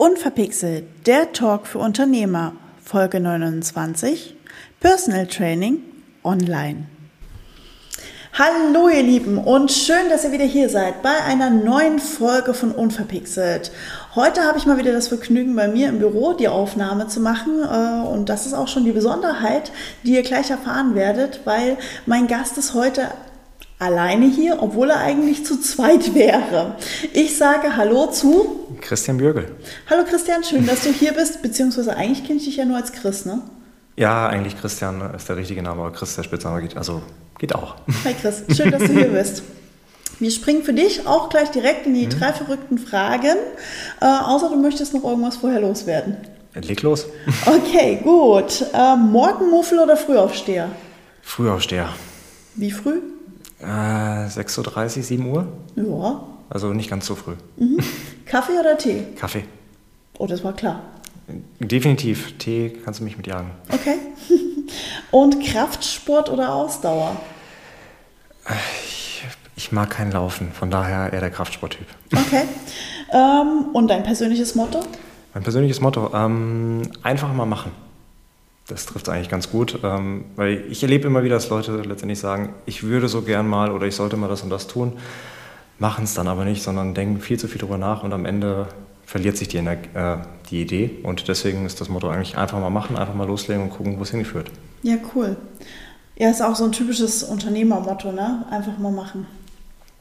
Unverpixelt, 0.00 0.84
der 1.04 1.30
Talk 1.34 1.66
für 1.66 1.78
Unternehmer, 1.78 2.54
Folge 2.82 3.20
29, 3.20 4.34
Personal 4.80 5.26
Training 5.26 5.82
online. 6.24 6.86
Hallo 8.32 8.88
ihr 8.88 9.02
Lieben 9.02 9.36
und 9.36 9.70
schön, 9.70 10.08
dass 10.08 10.24
ihr 10.24 10.32
wieder 10.32 10.46
hier 10.46 10.70
seid 10.70 11.02
bei 11.02 11.22
einer 11.26 11.50
neuen 11.50 11.98
Folge 11.98 12.54
von 12.54 12.72
Unverpixelt. 12.72 13.72
Heute 14.14 14.40
habe 14.44 14.56
ich 14.56 14.64
mal 14.64 14.78
wieder 14.78 14.92
das 14.92 15.08
Vergnügen, 15.08 15.54
bei 15.54 15.68
mir 15.68 15.90
im 15.90 15.98
Büro 15.98 16.32
die 16.32 16.48
Aufnahme 16.48 17.08
zu 17.08 17.20
machen 17.20 17.60
äh, 17.62 18.08
und 18.08 18.30
das 18.30 18.46
ist 18.46 18.54
auch 18.54 18.68
schon 18.68 18.86
die 18.86 18.92
Besonderheit, 18.92 19.70
die 20.04 20.14
ihr 20.14 20.22
gleich 20.22 20.50
erfahren 20.50 20.94
werdet, 20.94 21.40
weil 21.44 21.76
mein 22.06 22.26
Gast 22.26 22.56
ist 22.56 22.72
heute 22.72 23.08
alleine 23.80 24.26
hier, 24.26 24.62
obwohl 24.62 24.90
er 24.90 25.00
eigentlich 25.00 25.44
zu 25.44 25.58
zweit 25.58 26.14
wäre. 26.14 26.76
Ich 27.12 27.36
sage 27.36 27.76
Hallo 27.76 28.06
zu 28.08 28.66
Christian 28.80 29.16
Bürgel. 29.16 29.50
Hallo 29.88 30.04
Christian, 30.04 30.44
schön, 30.44 30.66
dass 30.66 30.82
du 30.82 30.90
hier 30.90 31.12
bist, 31.12 31.42
beziehungsweise 31.42 31.96
eigentlich 31.96 32.24
kenne 32.24 32.38
ich 32.38 32.44
dich 32.44 32.56
ja 32.56 32.66
nur 32.66 32.76
als 32.76 32.92
Chris, 32.92 33.24
ne? 33.24 33.40
Ja, 33.96 34.28
eigentlich 34.28 34.58
Christian 34.60 35.14
ist 35.14 35.28
der 35.28 35.36
richtige 35.36 35.62
Name, 35.62 35.80
aber 35.80 35.92
Chris 35.92 36.14
der 36.14 36.22
Spitzname 36.22 36.60
geht, 36.60 36.76
also 36.76 37.02
geht 37.38 37.54
auch. 37.54 37.76
Hi 38.04 38.14
Chris, 38.20 38.44
schön, 38.54 38.70
dass 38.70 38.82
du 38.82 38.92
hier 38.92 39.08
bist. 39.08 39.42
Wir 40.18 40.30
springen 40.30 40.62
für 40.62 40.74
dich 40.74 41.06
auch 41.06 41.30
gleich 41.30 41.50
direkt 41.50 41.86
in 41.86 41.94
die 41.94 42.04
mhm. 42.04 42.10
drei 42.10 42.34
verrückten 42.34 42.76
Fragen, 42.76 43.36
äh, 44.02 44.04
außer 44.04 44.50
du 44.50 44.56
möchtest 44.56 44.92
noch 44.92 45.04
irgendwas 45.04 45.38
vorher 45.38 45.60
loswerden. 45.60 46.18
Leg 46.54 46.82
los. 46.82 47.06
Okay, 47.46 47.98
gut. 48.02 48.66
Äh, 48.74 48.96
Morgenmuffel 48.96 49.78
oder 49.78 49.96
Frühaufsteher? 49.96 50.68
Frühaufsteher. 51.22 51.88
Wie 52.56 52.72
früh? 52.72 53.00
Äh, 53.60 53.66
6.30 53.66 54.96
Uhr, 54.96 55.02
7 55.02 55.26
Uhr. 55.26 55.46
Ja. 55.76 56.20
Also 56.48 56.72
nicht 56.72 56.90
ganz 56.90 57.06
so 57.06 57.14
früh. 57.14 57.34
Mhm. 57.56 57.78
Kaffee 58.26 58.58
oder 58.58 58.76
Tee? 58.76 59.04
Kaffee. 59.16 59.44
Oh, 60.18 60.26
das 60.26 60.42
war 60.42 60.52
klar. 60.52 60.82
Definitiv. 61.58 62.36
Tee 62.38 62.76
kannst 62.84 63.00
du 63.00 63.04
mich 63.04 63.16
mitjagen. 63.16 63.50
Okay. 63.72 63.96
Und 65.10 65.44
Kraftsport 65.44 66.28
oder 66.30 66.54
Ausdauer? 66.54 67.16
Ich, 68.84 69.24
ich 69.56 69.72
mag 69.72 69.90
kein 69.90 70.10
Laufen, 70.10 70.52
von 70.52 70.70
daher 70.70 71.12
eher 71.12 71.20
der 71.20 71.30
Kraftsporttyp. 71.30 71.86
Okay. 72.12 72.44
Ähm, 73.12 73.66
und 73.72 73.88
dein 73.88 74.02
persönliches 74.02 74.54
Motto? 74.54 74.80
Mein 75.34 75.42
persönliches 75.42 75.80
Motto, 75.80 76.10
ähm, 76.14 76.82
einfach 77.02 77.32
mal 77.32 77.46
machen. 77.46 77.72
Das 78.70 78.86
trifft 78.86 79.08
es 79.08 79.12
eigentlich 79.12 79.28
ganz 79.28 79.50
gut, 79.50 79.80
ähm, 79.82 80.24
weil 80.36 80.64
ich 80.70 80.82
erlebe 80.82 81.06
immer 81.06 81.24
wieder, 81.24 81.34
dass 81.34 81.48
Leute 81.48 81.76
letztendlich 81.82 82.20
sagen, 82.20 82.54
ich 82.66 82.82
würde 82.84 83.08
so 83.08 83.22
gern 83.22 83.48
mal 83.48 83.72
oder 83.72 83.86
ich 83.86 83.96
sollte 83.96 84.16
mal 84.16 84.28
das 84.28 84.42
und 84.42 84.50
das 84.50 84.68
tun, 84.68 84.92
machen 85.78 86.04
es 86.04 86.14
dann 86.14 86.28
aber 86.28 86.44
nicht, 86.44 86.62
sondern 86.62 86.94
denken 86.94 87.20
viel 87.20 87.38
zu 87.38 87.48
viel 87.48 87.58
darüber 87.58 87.78
nach 87.78 88.02
und 88.04 88.12
am 88.12 88.26
Ende 88.26 88.68
verliert 89.04 89.36
sich 89.36 89.48
die, 89.48 89.58
äh, 89.58 90.18
die 90.50 90.62
Idee. 90.62 91.00
Und 91.02 91.26
deswegen 91.26 91.66
ist 91.66 91.80
das 91.80 91.88
Motto 91.88 92.08
eigentlich 92.08 92.38
einfach 92.38 92.60
mal 92.60 92.70
machen, 92.70 92.96
einfach 92.96 93.14
mal 93.14 93.26
loslegen 93.26 93.64
und 93.64 93.70
gucken, 93.70 93.98
wo 93.98 94.02
es 94.02 94.10
hinführt. 94.10 94.50
Ja, 94.82 94.96
cool. 95.14 95.36
Ja, 96.16 96.30
ist 96.30 96.42
auch 96.42 96.54
so 96.54 96.64
ein 96.64 96.72
typisches 96.72 97.24
Unternehmermotto, 97.24 98.12
ne? 98.12 98.44
Einfach 98.50 98.78
mal 98.78 98.92
machen. 98.92 99.26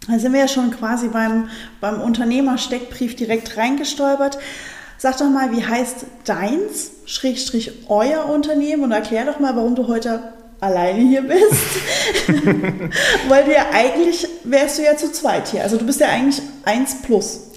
Da 0.07 0.19
sind 0.19 0.33
wir 0.33 0.41
ja 0.41 0.47
schon 0.47 0.69
quasi 0.71 1.07
beim, 1.07 1.49
beim 1.81 2.01
Unternehmersteckbrief 2.01 3.15
direkt 3.15 3.57
reingestolpert. 3.57 4.37
Sag 5.01 5.17
doch 5.17 5.29
mal, 5.29 5.53
wie 5.53 5.65
heißt 5.65 6.05
deins, 6.25 6.91
Schrägstrich 7.05 7.71
euer 7.87 8.25
Unternehmen 8.25 8.83
und 8.83 8.91
erklär 8.91 9.25
doch 9.25 9.39
mal, 9.39 9.55
warum 9.55 9.73
du 9.73 9.87
heute 9.87 10.33
alleine 10.59 10.99
hier 10.99 11.21
bist. 11.21 11.79
Weil 13.29 13.45
du 13.45 13.53
ja 13.53 13.67
eigentlich, 13.73 14.27
wärst 14.43 14.77
du 14.77 14.83
ja 14.83 14.97
zu 14.97 15.09
zweit 15.09 15.47
hier. 15.47 15.63
Also 15.63 15.77
du 15.77 15.85
bist 15.85 16.01
ja 16.01 16.09
eigentlich 16.09 16.41
eins 16.65 17.01
plus. 17.01 17.51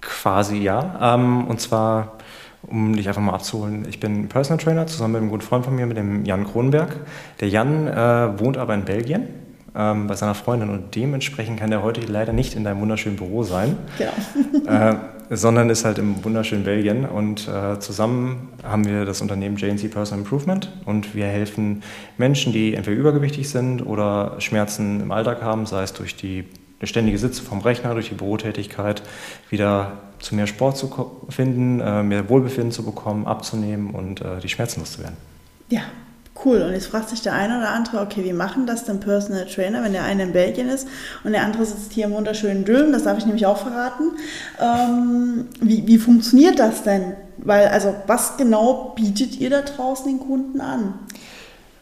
Quasi 0.00 0.58
ja. 0.58 1.16
Ähm, 1.16 1.48
und 1.48 1.60
zwar, 1.60 2.18
um 2.62 2.94
dich 2.94 3.08
einfach 3.08 3.22
mal 3.22 3.34
abzuholen, 3.34 3.88
ich 3.88 3.98
bin 3.98 4.28
Personal 4.28 4.62
Trainer 4.62 4.86
zusammen 4.86 5.14
mit 5.14 5.22
einem 5.22 5.30
guten 5.30 5.42
Freund 5.42 5.64
von 5.64 5.74
mir, 5.74 5.86
mit 5.86 5.96
dem 5.96 6.24
Jan 6.24 6.44
Kronenberg. 6.44 6.94
Der 7.40 7.48
Jan 7.48 7.88
äh, 7.88 8.38
wohnt 8.38 8.56
aber 8.56 8.72
in 8.72 8.84
Belgien 8.84 9.26
ähm, 9.74 10.06
bei 10.06 10.14
seiner 10.14 10.36
Freundin 10.36 10.70
und 10.70 10.94
dementsprechend 10.94 11.58
kann 11.58 11.72
er 11.72 11.82
heute 11.82 12.02
leider 12.02 12.32
nicht 12.32 12.54
in 12.54 12.62
deinem 12.62 12.80
wunderschönen 12.80 13.16
Büro 13.16 13.42
sein. 13.42 13.76
Genau. 13.98 15.00
Sondern 15.30 15.70
ist 15.70 15.84
halt 15.84 15.98
im 15.98 16.24
wunderschönen 16.24 16.64
Belgien. 16.64 17.04
Und 17.04 17.48
äh, 17.48 17.78
zusammen 17.80 18.48
haben 18.62 18.84
wir 18.86 19.04
das 19.04 19.20
Unternehmen 19.20 19.56
JNC 19.56 19.90
Personal 19.90 20.20
Improvement 20.20 20.72
und 20.84 21.14
wir 21.14 21.26
helfen 21.26 21.82
Menschen, 22.18 22.52
die 22.52 22.74
entweder 22.74 22.96
übergewichtig 22.96 23.48
sind 23.48 23.82
oder 23.82 24.40
Schmerzen 24.40 25.00
im 25.00 25.12
Alltag 25.12 25.42
haben, 25.42 25.66
sei 25.66 25.82
es 25.82 25.92
durch 25.92 26.16
die 26.16 26.44
ständige 26.82 27.18
Sitze 27.18 27.42
vom 27.42 27.60
Rechner, 27.60 27.94
durch 27.94 28.08
die 28.08 28.14
Bürotätigkeit, 28.14 29.02
wieder 29.50 29.92
zu 30.18 30.34
mehr 30.34 30.46
Sport 30.46 30.76
zu 30.76 31.20
finden, 31.28 31.80
äh, 31.80 32.02
mehr 32.02 32.28
Wohlbefinden 32.28 32.72
zu 32.72 32.84
bekommen, 32.84 33.26
abzunehmen 33.26 33.90
und 33.90 34.20
äh, 34.20 34.40
die 34.42 34.48
Schmerzen 34.48 34.80
loszuwerden. 34.80 35.16
Ja, 35.68 35.82
Cool. 36.44 36.62
Und 36.62 36.72
jetzt 36.72 36.86
fragt 36.86 37.08
sich 37.08 37.22
der 37.22 37.32
eine 37.32 37.58
oder 37.58 37.70
andere, 37.70 38.00
okay, 38.00 38.22
wie 38.22 38.32
machen 38.32 38.66
das 38.66 38.84
denn 38.84 39.00
Personal 39.00 39.46
Trainer, 39.46 39.82
wenn 39.82 39.92
der 39.92 40.04
eine 40.04 40.24
in 40.24 40.32
Belgien 40.32 40.68
ist 40.68 40.86
und 41.22 41.32
der 41.32 41.42
andere 41.42 41.64
sitzt 41.64 41.92
hier 41.92 42.04
im 42.04 42.12
wunderschönen 42.12 42.64
Dülmen, 42.64 42.92
das 42.92 43.04
darf 43.04 43.16
ich 43.16 43.24
nämlich 43.24 43.46
auch 43.46 43.58
verraten. 43.58 44.12
Ähm, 44.60 45.46
wie, 45.60 45.86
wie 45.86 45.98
funktioniert 45.98 46.58
das 46.58 46.82
denn? 46.82 47.14
Weil, 47.38 47.68
also, 47.68 47.94
was 48.06 48.36
genau 48.36 48.92
bietet 48.94 49.38
ihr 49.40 49.50
da 49.50 49.62
draußen 49.62 50.06
den 50.06 50.20
Kunden 50.20 50.60
an? 50.60 50.94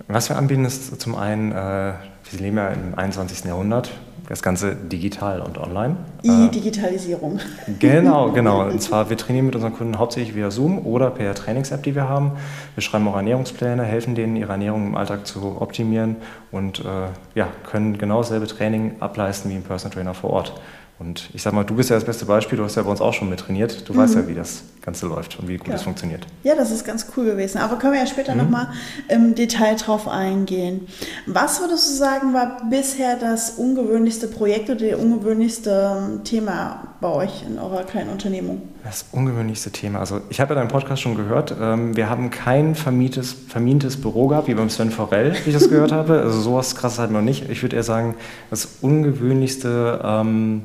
Was 0.09 0.29
wir 0.29 0.37
anbieten, 0.37 0.65
ist 0.65 1.01
zum 1.01 1.15
einen, 1.15 1.53
äh, 1.53 1.95
wir 2.33 2.41
leben 2.41 2.57
ja 2.57 2.69
im 2.69 2.95
21. 2.97 3.45
Jahrhundert, 3.45 3.91
das 4.29 4.43
Ganze 4.43 4.75
digital 4.75 5.41
und 5.41 5.59
online. 5.59 5.97
E-Digitalisierung. 6.23 7.39
Äh, 7.67 7.73
genau, 7.79 8.31
genau. 8.33 8.63
Und 8.69 8.81
zwar, 8.81 9.11
wir 9.11 9.17
trainieren 9.17 9.47
mit 9.47 9.55
unseren 9.55 9.75
Kunden 9.75 9.99
hauptsächlich 9.99 10.35
via 10.35 10.51
Zoom 10.51 10.87
oder 10.87 11.11
per 11.11 11.35
Trainings-App, 11.35 11.83
die 11.83 11.95
wir 11.95 12.09
haben. 12.09 12.33
Wir 12.75 12.83
schreiben 12.83 13.07
auch 13.09 13.17
Ernährungspläne, 13.17 13.83
helfen 13.83 14.15
denen, 14.15 14.37
ihre 14.37 14.53
Ernährung 14.53 14.87
im 14.87 14.95
Alltag 14.95 15.27
zu 15.27 15.61
optimieren 15.61 16.17
und 16.51 16.81
äh, 16.81 17.09
ja, 17.35 17.49
können 17.69 17.99
genau 17.99 18.19
dasselbe 18.19 18.47
Training 18.47 18.97
ableisten 19.01 19.51
wie 19.51 19.57
ein 19.57 19.63
Personal 19.63 19.95
Trainer 19.95 20.15
vor 20.15 20.31
Ort. 20.31 20.55
Und 21.03 21.31
ich 21.35 21.43
sag 21.43 21.53
mal, 21.53 21.65
du 21.65 21.75
bist 21.75 21.91
ja 21.91 21.97
das 21.97 22.05
beste 22.05 22.27
Beispiel, 22.27 22.57
du 22.57 22.63
hast 22.65 22.77
ja 22.77 22.83
bei 22.83 22.91
uns 22.91 23.01
auch 23.01 23.13
schon 23.13 23.29
mit 23.29 23.41
trainiert. 23.41 23.89
Du 23.89 23.93
mhm. 23.93 23.99
weißt 23.99 24.15
ja, 24.15 24.29
wie 24.29 24.35
das 24.35 24.63
Ganze 24.83 25.07
läuft 25.07 25.37
und 25.39 25.49
wie 25.49 25.57
gut 25.57 25.69
es 25.69 25.81
ja. 25.81 25.85
funktioniert. 25.85 26.27
Ja, 26.45 26.55
das 26.55 26.71
ist 26.71 26.85
ganz 26.85 27.07
cool 27.17 27.25
gewesen. 27.25 27.59
Aber 27.59 27.77
können 27.77 27.95
wir 27.95 28.01
ja 28.01 28.07
später 28.07 28.35
mhm. 28.35 28.43
nochmal 28.43 28.69
im 29.09 29.35
Detail 29.35 29.75
drauf 29.75 30.07
eingehen. 30.07 30.87
Was 31.27 31.61
würdest 31.61 31.91
du 31.91 31.95
sagen, 31.95 32.33
war 32.35 32.69
bisher 32.71 33.17
das 33.17 33.51
ungewöhnlichste 33.51 34.29
Projekt 34.29 34.71
oder 34.71 34.91
das 34.91 35.01
ungewöhnlichste 35.01 35.97
ähm, 35.99 36.25
Thema 36.25 36.95
bei 37.01 37.09
euch 37.09 37.45
in 37.49 37.59
eurer 37.59 37.83
kleinen 37.83 38.11
Unternehmung? 38.11 38.63
Das 38.85 39.07
ungewöhnlichste 39.11 39.73
Thema. 39.73 39.99
Also 39.99 40.21
ich 40.31 40.41
habe 40.41 40.55
ja 40.55 40.61
deinen 40.61 40.71
Podcast 40.71 41.03
schon 41.03 41.17
gehört. 41.17 41.53
Ähm, 41.61 41.97
wir 41.97 42.09
haben 42.09 42.31
kein 42.31 42.77
vermietes, 42.77 43.35
vermintes 43.49 44.01
Büro 44.01 44.29
gehabt, 44.29 44.47
wie 44.47 44.55
beim 44.55 44.71
Sven 44.71 44.93
Forell, 44.93 45.35
wie 45.45 45.51
ich 45.51 45.55
das 45.55 45.69
gehört 45.69 45.91
habe. 45.93 46.21
Also 46.21 46.41
sowas 46.41 46.77
krasses 46.77 47.01
halt 47.01 47.11
noch 47.11 47.23
nicht. 47.23 47.51
Ich 47.51 47.61
würde 47.63 47.75
eher 47.75 47.83
sagen, 47.83 48.15
das 48.51 48.69
ungewöhnlichste 48.81 50.01
ähm, 50.05 50.63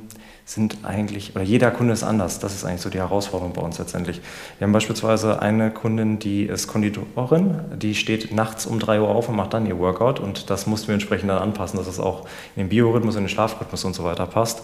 sind 0.48 0.78
eigentlich, 0.84 1.36
oder 1.36 1.44
jeder 1.44 1.72
Kunde 1.72 1.92
ist 1.92 2.04
anders. 2.04 2.40
Das 2.40 2.56
ist 2.56 2.64
eigentlich 2.64 2.80
so 2.80 2.90
die 2.90 3.00
Herausforderung 3.00 3.52
bei 3.52 3.62
uns 3.62 3.80
letztendlich. 3.80 4.22
Wir 4.58 4.66
haben 4.66 4.72
beispielsweise 4.72 5.42
eine 5.42 5.72
Kundin, 5.72 6.20
die 6.20 6.44
ist 6.44 6.70
Konditorin, 6.70 7.60
die 7.76 7.96
steht 7.96 8.34
nachts 8.34 8.66
um 8.66 8.80
3 8.80 9.02
Uhr 9.02 9.10
auf 9.10 9.28
und 9.28 9.36
macht 9.36 9.54
dann 9.54 9.66
ihr 9.66 9.78
Workout 9.78 10.22
und 10.22 10.50
das 10.50 10.66
mussten 10.66 10.88
wir 10.88 10.94
entsprechend 10.94 11.30
dann 11.30 11.40
anpassen, 11.40 11.78
dass 11.78 11.88
es 11.88 12.00
auch 12.00 12.22
in 12.56 12.64
den 12.64 12.70
Biorhythmus, 12.70 13.18
in 13.18 13.24
den 13.24 13.30
Schlafrhythmus 13.30 13.84
und 13.84 13.94
so 13.94 14.06
weiter 14.06 14.26
passt. 14.26 14.64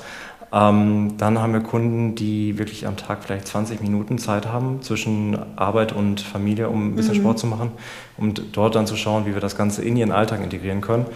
Ähm, 0.53 1.16
dann 1.17 1.39
haben 1.39 1.51
wir 1.51 1.59
Kunden, 1.59 2.15
die 2.15 2.57
wirklich 2.57 2.88
am 2.88 2.95
Tag 2.95 3.25
vielleicht 3.25 3.47
20 3.47 3.81
Minuten 3.81 4.19
Zeit 4.19 4.47
haben 4.47 4.81
zwischen 4.83 5.38
Arbeit 5.57 5.91
und 5.91 6.21
Familie, 6.21 6.69
um 6.69 6.91
ein 6.91 6.95
bisschen 6.95 7.15
mhm. 7.15 7.21
Sport 7.21 7.39
zu 7.39 7.47
machen, 7.47 7.71
um 8.17 8.33
dort 8.53 8.75
dann 8.75 8.88
zu 8.88 8.95
schauen, 8.95 9.25
wie 9.25 9.33
wir 9.33 9.41
das 9.41 9.57
Ganze 9.57 9.83
in 9.83 9.97
ihren 9.97 10.13
Alltag 10.13 10.41
integrieren 10.41 10.79
können. 10.79 11.07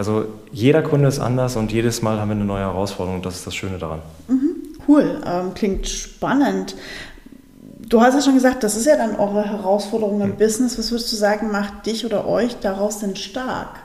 Also 0.00 0.24
jeder 0.50 0.80
Kunde 0.80 1.08
ist 1.08 1.18
anders 1.18 1.56
und 1.56 1.72
jedes 1.72 2.00
Mal 2.00 2.18
haben 2.18 2.30
wir 2.30 2.34
eine 2.34 2.46
neue 2.46 2.62
Herausforderung 2.62 3.16
und 3.16 3.26
das 3.26 3.34
ist 3.34 3.46
das 3.46 3.54
Schöne 3.54 3.76
daran. 3.76 4.00
Mhm, 4.28 4.56
cool, 4.88 5.20
ähm, 5.26 5.52
klingt 5.52 5.86
spannend. 5.86 6.74
Du 7.86 8.00
hast 8.00 8.14
ja 8.14 8.22
schon 8.22 8.32
gesagt, 8.32 8.62
das 8.64 8.76
ist 8.76 8.86
ja 8.86 8.96
dann 8.96 9.16
eure 9.16 9.44
Herausforderung 9.44 10.22
im 10.22 10.30
mhm. 10.30 10.36
Business. 10.36 10.78
Was 10.78 10.90
würdest 10.90 11.12
du 11.12 11.16
sagen, 11.16 11.50
macht 11.50 11.84
dich 11.84 12.06
oder 12.06 12.26
euch 12.26 12.56
daraus 12.60 13.00
denn 13.00 13.14
stark? 13.14 13.79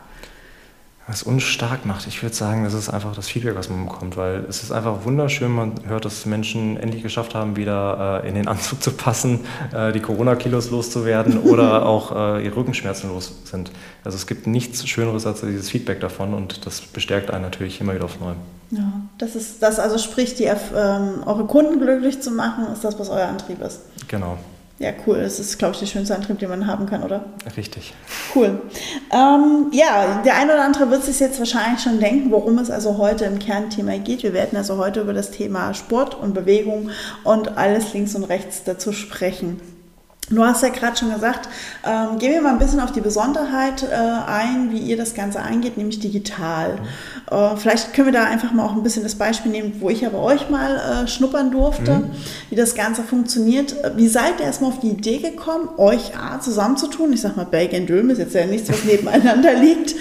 Was 1.07 1.21
uns 1.21 1.43
stark 1.43 1.85
macht, 1.85 2.07
ich 2.07 2.23
würde 2.23 2.33
sagen, 2.33 2.63
das 2.63 2.73
ist 2.73 2.89
einfach 2.89 3.15
das 3.15 3.27
Feedback, 3.27 3.55
was 3.55 3.69
man 3.69 3.85
bekommt, 3.85 4.17
weil 4.17 4.43
es 4.49 4.63
ist 4.63 4.71
einfach 4.71 5.05
wunderschön, 5.05 5.51
man 5.51 5.73
hört, 5.87 6.03
dass 6.03 6.25
Menschen 6.25 6.77
endlich 6.77 7.03
geschafft 7.03 7.35
haben, 7.35 7.55
wieder 7.55 8.23
äh, 8.23 8.27
in 8.27 8.33
den 8.33 8.47
Anzug 8.47 8.81
zu 8.81 8.91
passen, 8.91 9.41
äh, 9.71 9.91
die 9.91 9.99
Corona-Kilos 9.99 10.71
loszuwerden 10.71 11.37
oder 11.43 11.85
auch 11.85 12.11
äh, 12.11 12.45
ihre 12.45 12.55
Rückenschmerzen 12.55 13.09
los 13.09 13.33
sind. 13.43 13.71
Also 14.03 14.15
es 14.15 14.25
gibt 14.25 14.47
nichts 14.47 14.87
Schöneres 14.87 15.27
als 15.27 15.41
dieses 15.41 15.69
Feedback 15.69 15.99
davon 15.99 16.33
und 16.33 16.65
das 16.65 16.81
bestärkt 16.81 17.29
einen 17.29 17.43
natürlich 17.43 17.79
immer 17.79 17.93
wieder 17.93 18.05
aufs 18.05 18.19
Neue. 18.19 18.35
Ja, 18.71 18.91
das 19.19 19.35
ist 19.35 19.61
das, 19.61 19.77
also 19.77 19.99
sprich, 19.99 20.33
die, 20.33 20.45
ähm, 20.45 21.21
eure 21.27 21.45
Kunden 21.45 21.79
glücklich 21.79 22.21
zu 22.21 22.31
machen, 22.31 22.65
ist 22.73 22.83
das, 22.83 22.97
was 22.97 23.09
euer 23.09 23.27
Antrieb 23.27 23.61
ist. 23.61 23.81
Genau. 24.07 24.39
Ja, 24.77 24.91
cool. 25.07 25.21
Das 25.21 25.39
ist, 25.39 25.57
glaube 25.57 25.73
ich, 25.73 25.79
der 25.79 25.85
schönste 25.85 26.15
Antrieb, 26.15 26.39
den 26.39 26.49
man 26.49 26.67
haben 26.67 26.85
kann, 26.85 27.01
oder? 27.01 27.25
Richtig. 27.55 27.93
Cool. 28.35 28.61
Ähm, 29.09 29.67
ja, 29.71 30.21
der 30.25 30.35
eine 30.35 30.53
oder 30.53 30.65
andere 30.65 30.91
wird 30.91 31.03
sich 31.03 31.19
jetzt 31.21 31.39
wahrscheinlich 31.39 31.81
schon 31.81 31.99
denken, 31.99 32.29
worum 32.29 32.57
es 32.57 32.69
also 32.69 32.97
heute 32.97 33.23
im 33.23 33.39
Kernthema 33.39 33.97
geht. 33.97 34.23
Wir 34.23 34.33
werden 34.33 34.57
also 34.57 34.77
heute 34.77 34.99
über 34.99 35.13
das 35.13 35.31
Thema 35.31 35.73
Sport 35.73 36.15
und 36.15 36.33
Bewegung 36.33 36.89
und 37.23 37.57
alles 37.57 37.93
links 37.93 38.15
und 38.15 38.25
rechts 38.25 38.63
dazu 38.65 38.91
sprechen. 38.91 39.61
Du 40.31 40.43
hast 40.43 40.63
ja 40.63 40.69
gerade 40.69 40.97
schon 40.97 41.13
gesagt, 41.13 41.47
ähm, 41.85 42.17
gehen 42.17 42.33
wir 42.33 42.41
mal 42.41 42.53
ein 42.53 42.57
bisschen 42.57 42.79
auf 42.79 42.91
die 42.91 43.01
Besonderheit 43.01 43.83
äh, 43.83 43.95
ein, 43.95 44.71
wie 44.71 44.79
ihr 44.79 44.97
das 44.97 45.13
Ganze 45.13 45.39
angeht, 45.39 45.77
nämlich 45.77 45.99
digital. 45.99 46.77
Mhm. 46.77 47.37
Äh, 47.37 47.57
vielleicht 47.57 47.93
können 47.93 48.07
wir 48.07 48.13
da 48.13 48.23
einfach 48.23 48.51
mal 48.51 48.65
auch 48.65 48.73
ein 48.73 48.81
bisschen 48.81 49.03
das 49.03 49.13
Beispiel 49.15 49.51
nehmen, 49.51 49.73
wo 49.79 49.91
ich 49.91 50.03
aber 50.03 50.23
euch 50.23 50.49
mal 50.49 51.03
äh, 51.03 51.07
schnuppern 51.07 51.51
durfte, 51.51 51.97
mhm. 51.97 52.11
wie 52.49 52.55
das 52.55 52.73
Ganze 52.73 53.03
funktioniert. 53.03 53.75
Wie 53.95 54.07
seid 54.07 54.39
ihr 54.39 54.47
erstmal 54.47 54.71
auf 54.71 54.79
die 54.79 54.89
Idee 54.89 55.19
gekommen, 55.19 55.69
euch 55.77 56.17
A, 56.17 56.39
zusammenzutun? 56.39 57.13
Ich 57.13 57.21
sag 57.21 57.37
mal, 57.37 57.45
Belgien 57.45 57.85
Döm 57.85 58.09
ist 58.09 58.17
jetzt 58.17 58.33
ja 58.33 58.47
nichts, 58.47 58.67
was 58.69 58.83
nebeneinander 58.83 59.53
liegt. 59.59 59.93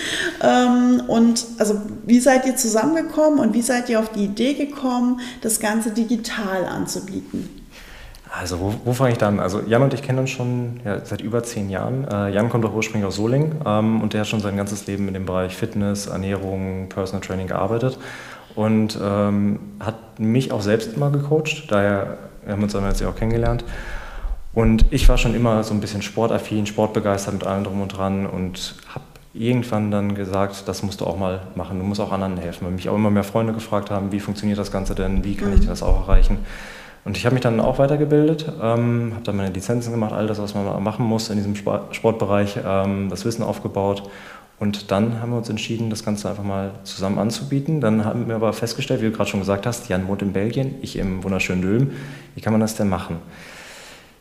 Ähm, 0.42 1.02
und 1.06 1.44
also, 1.58 1.82
wie 2.06 2.20
seid 2.20 2.46
ihr 2.46 2.56
zusammengekommen 2.56 3.40
und 3.40 3.52
wie 3.52 3.62
seid 3.62 3.90
ihr 3.90 4.00
auf 4.00 4.10
die 4.12 4.24
Idee 4.24 4.54
gekommen, 4.54 5.20
das 5.42 5.60
Ganze 5.60 5.90
digital 5.90 6.64
anzubieten? 6.64 7.63
Also 8.40 8.58
wo, 8.58 8.74
wo 8.84 8.92
fange 8.92 9.12
ich 9.12 9.18
dann? 9.18 9.38
Also 9.38 9.60
Jan 9.60 9.82
und 9.82 9.94
ich 9.94 10.02
kennen 10.02 10.18
uns 10.18 10.30
schon 10.30 10.80
ja, 10.84 11.04
seit 11.04 11.20
über 11.20 11.42
zehn 11.44 11.70
Jahren. 11.70 12.06
Äh, 12.08 12.30
Jan 12.30 12.48
kommt 12.48 12.64
auch 12.64 12.74
ursprünglich 12.74 13.06
aus 13.06 13.16
Solingen 13.16 13.56
ähm, 13.64 14.00
und 14.00 14.12
der 14.12 14.22
hat 14.22 14.28
schon 14.28 14.40
sein 14.40 14.56
ganzes 14.56 14.86
Leben 14.86 15.06
in 15.06 15.14
dem 15.14 15.24
Bereich 15.24 15.54
Fitness, 15.54 16.06
Ernährung, 16.06 16.88
Personal 16.88 17.24
Training 17.24 17.46
gearbeitet 17.46 17.98
und 18.56 18.98
ähm, 19.00 19.60
hat 19.78 20.18
mich 20.18 20.52
auch 20.52 20.62
selbst 20.62 20.94
immer 20.94 21.10
gecoacht. 21.10 21.70
Daher 21.70 22.18
haben 22.46 22.58
wir 22.58 22.64
uns 22.64 22.72
dann 22.72 22.84
jetzt 22.84 23.00
ja 23.00 23.08
auch 23.08 23.16
kennengelernt. 23.16 23.64
Und 24.52 24.86
ich 24.90 25.08
war 25.08 25.18
schon 25.18 25.34
immer 25.34 25.62
so 25.64 25.74
ein 25.74 25.80
bisschen 25.80 26.02
sportaffin, 26.02 26.66
sportbegeistert 26.66 27.34
mit 27.34 27.44
allem 27.44 27.64
drum 27.64 27.82
und 27.82 27.88
dran 27.88 28.26
und 28.26 28.76
habe 28.88 29.04
irgendwann 29.32 29.90
dann 29.90 30.14
gesagt, 30.14 30.68
das 30.68 30.84
musst 30.84 31.00
du 31.00 31.06
auch 31.06 31.18
mal 31.18 31.48
machen, 31.56 31.78
du 31.78 31.84
musst 31.84 32.00
auch 32.00 32.12
anderen 32.12 32.36
helfen. 32.36 32.64
Weil 32.66 32.72
mich 32.72 32.88
auch 32.88 32.94
immer 32.94 33.10
mehr 33.10 33.24
Freunde 33.24 33.52
gefragt 33.52 33.90
haben, 33.90 34.12
wie 34.12 34.20
funktioniert 34.20 34.58
das 34.58 34.70
Ganze 34.70 34.94
denn, 34.94 35.24
wie 35.24 35.34
kann 35.34 35.50
mhm. 35.50 35.58
ich 35.58 35.66
das 35.66 35.82
auch 35.82 36.08
erreichen. 36.08 36.38
Und 37.04 37.18
ich 37.18 37.26
habe 37.26 37.34
mich 37.34 37.42
dann 37.42 37.60
auch 37.60 37.78
weitergebildet, 37.78 38.50
ähm, 38.62 39.12
habe 39.14 39.24
dann 39.24 39.36
meine 39.36 39.50
Lizenzen 39.50 39.92
gemacht, 39.92 40.12
all 40.12 40.26
das, 40.26 40.38
was 40.38 40.54
man 40.54 40.82
machen 40.82 41.04
muss 41.04 41.28
in 41.28 41.36
diesem 41.36 41.54
Sportbereich, 41.54 42.58
ähm, 42.66 43.10
das 43.10 43.24
Wissen 43.24 43.42
aufgebaut. 43.42 44.08
Und 44.58 44.90
dann 44.90 45.20
haben 45.20 45.30
wir 45.30 45.38
uns 45.38 45.50
entschieden, 45.50 45.90
das 45.90 46.04
Ganze 46.04 46.30
einfach 46.30 46.44
mal 46.44 46.70
zusammen 46.84 47.18
anzubieten. 47.18 47.80
Dann 47.80 48.04
haben 48.04 48.28
wir 48.28 48.36
aber 48.36 48.52
festgestellt, 48.52 49.02
wie 49.02 49.06
du 49.06 49.12
gerade 49.12 49.28
schon 49.28 49.40
gesagt 49.40 49.66
hast, 49.66 49.88
Jan 49.88 50.08
wohnt 50.08 50.22
in 50.22 50.32
Belgien, 50.32 50.76
ich 50.80 50.96
im 50.96 51.22
wunderschönen 51.24 51.60
Dülm. 51.60 51.90
Wie 52.34 52.40
kann 52.40 52.52
man 52.52 52.60
das 52.60 52.76
denn 52.76 52.88
machen? 52.88 53.16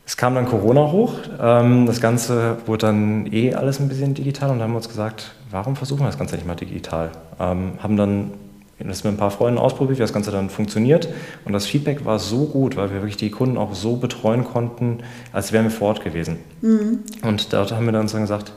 Es 0.06 0.18
kam 0.18 0.36
dann 0.36 0.46
Corona 0.46 0.92
hoch. 0.92 1.14
Ähm, 1.40 1.86
das 1.86 2.02
Ganze 2.02 2.58
wurde 2.66 2.88
dann 2.88 3.32
eh 3.32 3.54
alles 3.54 3.80
ein 3.80 3.88
bisschen 3.88 4.14
digital 4.16 4.50
und 4.50 4.58
dann 4.58 4.64
haben 4.64 4.74
wir 4.74 4.78
uns 4.78 4.90
gesagt, 4.90 5.34
warum 5.50 5.76
versuchen 5.76 6.02
wir 6.02 6.08
das 6.08 6.18
Ganze 6.18 6.36
nicht 6.36 6.46
mal 6.46 6.56
digital? 6.56 7.12
Ähm, 7.40 7.74
haben 7.82 7.96
dann 7.96 8.32
das 8.88 9.04
mit 9.04 9.14
ein 9.14 9.18
paar 9.18 9.32
Freunden 9.32 9.60
ausprobiert, 9.60 9.98
wie 9.98 10.02
das 10.02 10.14
Ganze 10.14 10.32
dann 10.32 10.50
funktioniert. 10.50 11.08
Und 11.46 11.54
das 11.54 11.66
Feedback 11.66 12.06
war 12.06 12.20
so 12.20 12.46
gut, 12.46 12.76
weil 12.76 12.90
wir 12.90 12.98
wirklich 12.98 13.18
die 13.18 13.32
Kunden 13.32 13.58
auch 13.58 13.74
so 13.74 13.96
betreuen 13.96 14.44
konnten, 14.44 15.00
als 15.32 15.52
wären 15.52 15.66
wir 15.66 15.72
vor 15.72 15.90
Ort 15.90 16.04
gewesen. 16.04 16.38
Mhm. 16.62 17.00
Und 17.24 17.54
dort 17.54 17.72
haben 17.72 17.86
wir 17.86 17.94
dann 17.94 18.08
gesagt, 18.08 18.52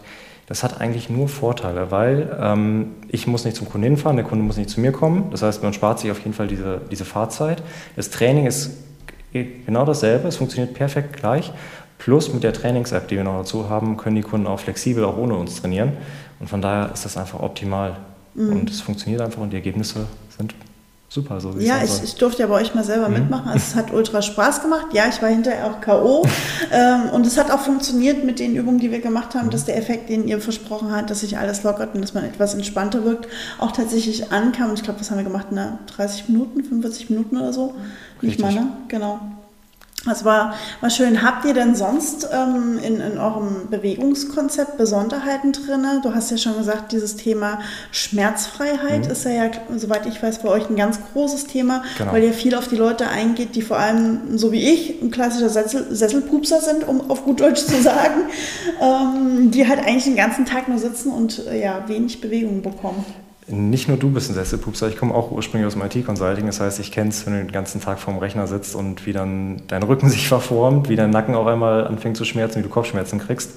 das 0.47 0.63
hat 0.63 0.81
eigentlich 0.81 1.11
nur 1.11 1.29
Vorteile, 1.29 1.91
weil 1.91 2.37
ähm, 2.41 2.93
ich 3.09 3.27
muss 3.27 3.45
nicht 3.45 3.57
zum 3.57 3.69
Kunden 3.69 3.85
hinfahren, 3.85 4.17
der 4.17 4.25
Kunde 4.25 4.45
muss 4.45 4.57
nicht 4.57 4.71
zu 4.71 4.81
mir 4.81 4.93
kommen. 4.93 5.31
Das 5.33 5.43
heißt, 5.43 5.63
man 5.63 5.73
spart 5.73 5.99
sich 5.99 6.11
auf 6.11 6.19
jeden 6.19 6.35
Fall 6.35 6.47
diese, 6.47 6.81
diese 6.91 7.05
Fahrzeit. 7.05 7.63
Das 7.97 8.11
Training 8.11 8.47
ist 8.47 8.71
genau 9.33 9.85
dasselbe, 9.85 10.29
es 10.29 10.37
funktioniert 10.37 10.75
perfekt 10.75 11.17
gleich. 11.17 11.53
Plus 11.99 12.33
mit 12.33 12.45
der 12.45 12.53
Trainings-App, 12.53 13.09
die 13.09 13.17
wir 13.17 13.25
noch 13.25 13.39
dazu 13.39 13.69
haben, 13.69 13.97
können 13.97 14.17
die 14.17 14.23
Kunden 14.23 14.47
auch 14.47 14.61
flexibel, 14.61 15.05
auch 15.05 15.17
ohne 15.17 15.35
uns 15.35 15.61
trainieren. 15.61 15.93
Und 16.39 16.49
von 16.49 16.61
daher 16.61 16.93
ist 16.93 17.05
das 17.05 17.17
einfach 17.17 17.41
optimal. 17.41 17.97
Mhm. 18.37 18.53
Und 18.53 18.71
es 18.71 18.81
funktioniert 18.81 19.23
einfach 19.23 19.43
und 19.43 19.51
die 19.51 19.57
Ergebnisse 19.57 20.07
sind 20.37 20.55
super. 21.09 21.41
So 21.41 21.55
ja, 21.59 21.83
ich, 21.83 22.03
ich, 22.05 22.15
durfte 22.17 22.43
ja 22.43 22.49
bei 22.49 22.61
euch 22.61 22.75
mal 22.75 22.85
selber 22.85 23.09
mhm. 23.09 23.15
mitmachen. 23.15 23.49
Also 23.49 23.65
es 23.71 23.75
hat 23.75 23.93
ultra 23.93 24.21
Spaß 24.21 24.63
gemacht. 24.63 24.89
Ja, 24.93 25.09
ich 25.09 25.23
war 25.23 25.31
hinterher 25.31 25.67
auch 25.67 25.81
K.O. 25.81 26.25
ähm, 26.73 27.11
und 27.13 27.27
es 27.27 27.39
hat 27.39 27.51
auch 27.51 27.61
funktioniert 27.61 28.25
mit 28.25 28.39
den 28.39 28.55
Übungen, 28.55 28.79
die 28.79 28.91
wir 28.91 29.01
gemacht 29.01 29.35
haben, 29.35 29.47
mhm. 29.47 29.51
dass 29.51 29.65
der 29.65 29.79
Effekt, 29.79 30.11
den 30.11 30.29
ihr 30.29 30.41
versprochen 30.41 30.95
habt, 30.95 31.11
dass 31.11 31.21
sich 31.21 31.39
alles 31.39 31.63
lockert 31.63 31.95
und 31.95 32.03
dass 32.03 32.13
man 32.13 32.25
etwas 32.25 32.55
entspannter 32.55 33.05
wirkt, 33.05 33.29
auch 33.59 33.73
tatsächlich 33.73 34.31
ankam. 34.31 34.71
Und 34.71 34.79
ich 34.79 34.85
glaube, 34.85 35.01
was 35.01 35.11
haben 35.11 35.19
wir 35.19 35.25
gemacht? 35.25 35.49
Na, 35.51 35.79
30 35.97 36.29
Minuten, 36.29 36.63
45 36.63 37.11
Minuten 37.11 37.37
oder 37.39 37.53
so? 37.53 37.75
Richtig. 38.23 38.23
Nicht 38.23 38.41
mal, 38.41 38.53
ne? 38.53 38.69
Genau. 38.89 39.21
Das 40.07 40.25
war, 40.25 40.55
war 40.81 40.91
schön. 40.91 41.23
Habt 41.23 41.45
ihr 41.45 41.55
denn 41.55 41.75
sonst 41.75 42.29
ähm, 42.33 42.79
in, 42.83 43.01
in 43.01 43.19
eurem 43.19 43.69
Bewegungskonzept 43.71 44.79
Besonderheiten 44.79 45.53
drin? 45.53 45.85
Du 46.03 46.15
hast 46.15 46.31
ja 46.31 46.39
schon 46.39 46.57
gesagt, 46.57 46.93
dieses 46.93 47.17
Thema 47.17 47.61
Schmerzfreiheit 47.91 49.07
mhm. 49.07 49.11
ist 49.11 49.25
ja, 49.25 49.31
ja, 49.31 49.51
soweit 49.77 50.07
ich 50.07 50.23
weiß, 50.23 50.39
bei 50.39 50.49
euch 50.49 50.71
ein 50.71 50.77
ganz 50.77 51.01
großes 51.13 51.47
Thema, 51.47 51.83
genau. 51.99 52.13
weil 52.13 52.23
ihr 52.23 52.33
viel 52.33 52.55
auf 52.55 52.69
die 52.69 52.77
Leute 52.77 53.09
eingeht, 53.09 53.55
die 53.55 53.63
vor 53.63 53.79
allem, 53.79 54.39
so 54.39 54.53
wie 54.53 54.73
ich, 54.73 55.03
ein 55.03 55.11
klassischer 55.11 55.51
Sessel, 55.51 55.87
Sesselpupser 55.91 56.61
sind, 56.61 56.87
um 56.87 57.11
auf 57.11 57.25
gut 57.25 57.41
Deutsch 57.41 57.65
zu 57.65 57.81
sagen, 57.83 58.23
ähm, 58.81 59.51
die 59.51 59.69
halt 59.69 59.81
eigentlich 59.81 60.05
den 60.05 60.17
ganzen 60.17 60.47
Tag 60.47 60.69
nur 60.69 60.79
sitzen 60.79 61.11
und 61.11 61.47
äh, 61.47 61.61
ja, 61.61 61.89
wenig 61.89 62.21
Bewegung 62.21 62.63
bekommen. 62.63 63.05
Nicht 63.49 63.87
nur 63.87 63.97
du 63.97 64.11
bist 64.11 64.29
ein 64.29 64.35
Sesselpupser, 64.35 64.89
ich 64.89 64.97
komme 64.97 65.15
auch 65.15 65.31
ursprünglich 65.31 65.69
aus 65.69 65.75
dem 65.75 65.83
IT-Consulting. 65.83 66.47
Das 66.47 66.59
heißt, 66.59 66.81
ich 66.81 66.91
kenne 66.91 67.11
es, 67.11 67.27
wenn 67.27 67.35
du 67.35 67.39
den 67.45 67.53
ganzen 67.53 67.81
Tag 67.81 68.01
vorm 68.01 68.19
Rechner 68.19 68.49
sitzt 68.49 68.75
und 68.75 69.07
wie 69.07 69.13
dann 69.13 69.63
dein 69.69 69.85
Rücken 69.85 70.09
sich 70.11 70.27
verformt, 70.27 70.89
wie 70.89 70.97
dein 70.97 71.11
Nacken 71.11 71.37
auch 71.37 71.47
einmal 71.47 71.87
anfängt 71.87 72.17
zu 72.17 72.25
schmerzen, 72.25 72.59
wie 72.59 72.63
du 72.63 72.69
Kopfschmerzen 72.69 73.21
kriegst. 73.21 73.53